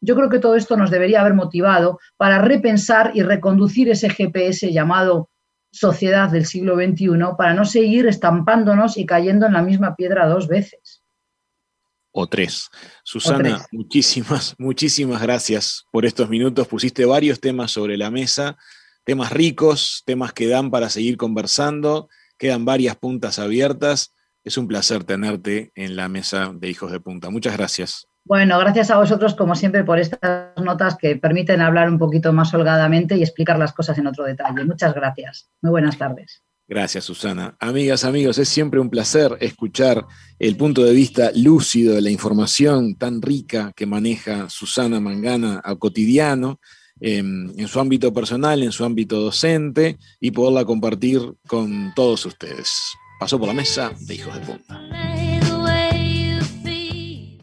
yo 0.00 0.14
creo 0.14 0.28
que 0.28 0.38
todo 0.38 0.56
esto 0.56 0.76
nos 0.76 0.90
debería 0.90 1.20
haber 1.20 1.34
motivado 1.34 1.98
para 2.16 2.38
repensar 2.38 3.12
y 3.14 3.22
reconducir 3.22 3.88
ese 3.88 4.10
GPS 4.10 4.70
llamado 4.72 5.30
sociedad 5.72 6.30
del 6.30 6.46
siglo 6.46 6.76
XXI 6.76 7.08
para 7.36 7.54
no 7.54 7.64
seguir 7.64 8.06
estampándonos 8.06 8.96
y 8.96 9.06
cayendo 9.06 9.46
en 9.46 9.54
la 9.54 9.62
misma 9.62 9.96
piedra 9.96 10.28
dos 10.28 10.46
veces. 10.46 11.02
O 12.12 12.28
tres. 12.28 12.70
Susana, 13.02 13.66
muchísimas, 13.72 14.54
muchísimas 14.58 15.20
gracias 15.20 15.84
por 15.90 16.06
estos 16.06 16.28
minutos. 16.28 16.68
Pusiste 16.68 17.04
varios 17.04 17.40
temas 17.40 17.72
sobre 17.72 17.96
la 17.96 18.10
mesa, 18.10 18.56
temas 19.02 19.32
ricos, 19.32 20.04
temas 20.06 20.32
que 20.32 20.46
dan 20.46 20.70
para 20.70 20.90
seguir 20.90 21.16
conversando, 21.16 22.08
quedan 22.38 22.64
varias 22.64 22.94
puntas 22.94 23.40
abiertas. 23.40 24.13
Es 24.44 24.58
un 24.58 24.68
placer 24.68 25.04
tenerte 25.04 25.72
en 25.74 25.96
la 25.96 26.08
mesa 26.08 26.52
de 26.54 26.68
Hijos 26.68 26.92
de 26.92 27.00
Punta. 27.00 27.30
Muchas 27.30 27.56
gracias. 27.56 28.06
Bueno, 28.26 28.58
gracias 28.58 28.90
a 28.90 28.96
vosotros, 28.96 29.34
como 29.34 29.54
siempre, 29.54 29.84
por 29.84 29.98
estas 29.98 30.56
notas 30.62 30.96
que 30.96 31.16
permiten 31.16 31.60
hablar 31.60 31.90
un 31.90 31.98
poquito 31.98 32.32
más 32.32 32.52
holgadamente 32.54 33.16
y 33.16 33.22
explicar 33.22 33.58
las 33.58 33.72
cosas 33.72 33.98
en 33.98 34.06
otro 34.06 34.24
detalle. 34.24 34.64
Muchas 34.64 34.94
gracias. 34.94 35.50
Muy 35.60 35.70
buenas 35.70 35.98
tardes. 35.98 36.42
Gracias, 36.66 37.04
Susana. 37.04 37.56
Amigas, 37.60 38.04
amigos, 38.04 38.38
es 38.38 38.48
siempre 38.48 38.80
un 38.80 38.88
placer 38.88 39.36
escuchar 39.40 40.06
el 40.38 40.56
punto 40.56 40.82
de 40.82 40.94
vista 40.94 41.30
lúcido 41.34 41.94
de 41.94 42.00
la 42.00 42.10
información 42.10 42.96
tan 42.96 43.20
rica 43.20 43.72
que 43.76 43.84
maneja 43.84 44.48
Susana 44.48 45.00
Mangana 45.00 45.60
a 45.62 45.76
cotidiano, 45.76 46.60
em, 47.00 47.52
en 47.58 47.68
su 47.68 47.78
ámbito 47.80 48.14
personal, 48.14 48.62
en 48.62 48.72
su 48.72 48.84
ámbito 48.84 49.20
docente, 49.20 49.98
y 50.20 50.30
poderla 50.30 50.64
compartir 50.64 51.20
con 51.46 51.92
todos 51.94 52.24
ustedes. 52.24 52.94
Pasó 53.18 53.38
por 53.38 53.48
la 53.48 53.54
mesa 53.54 53.92
de 54.00 54.14
Hijos 54.14 54.34
de 54.34 54.40
Punta. 54.40 55.23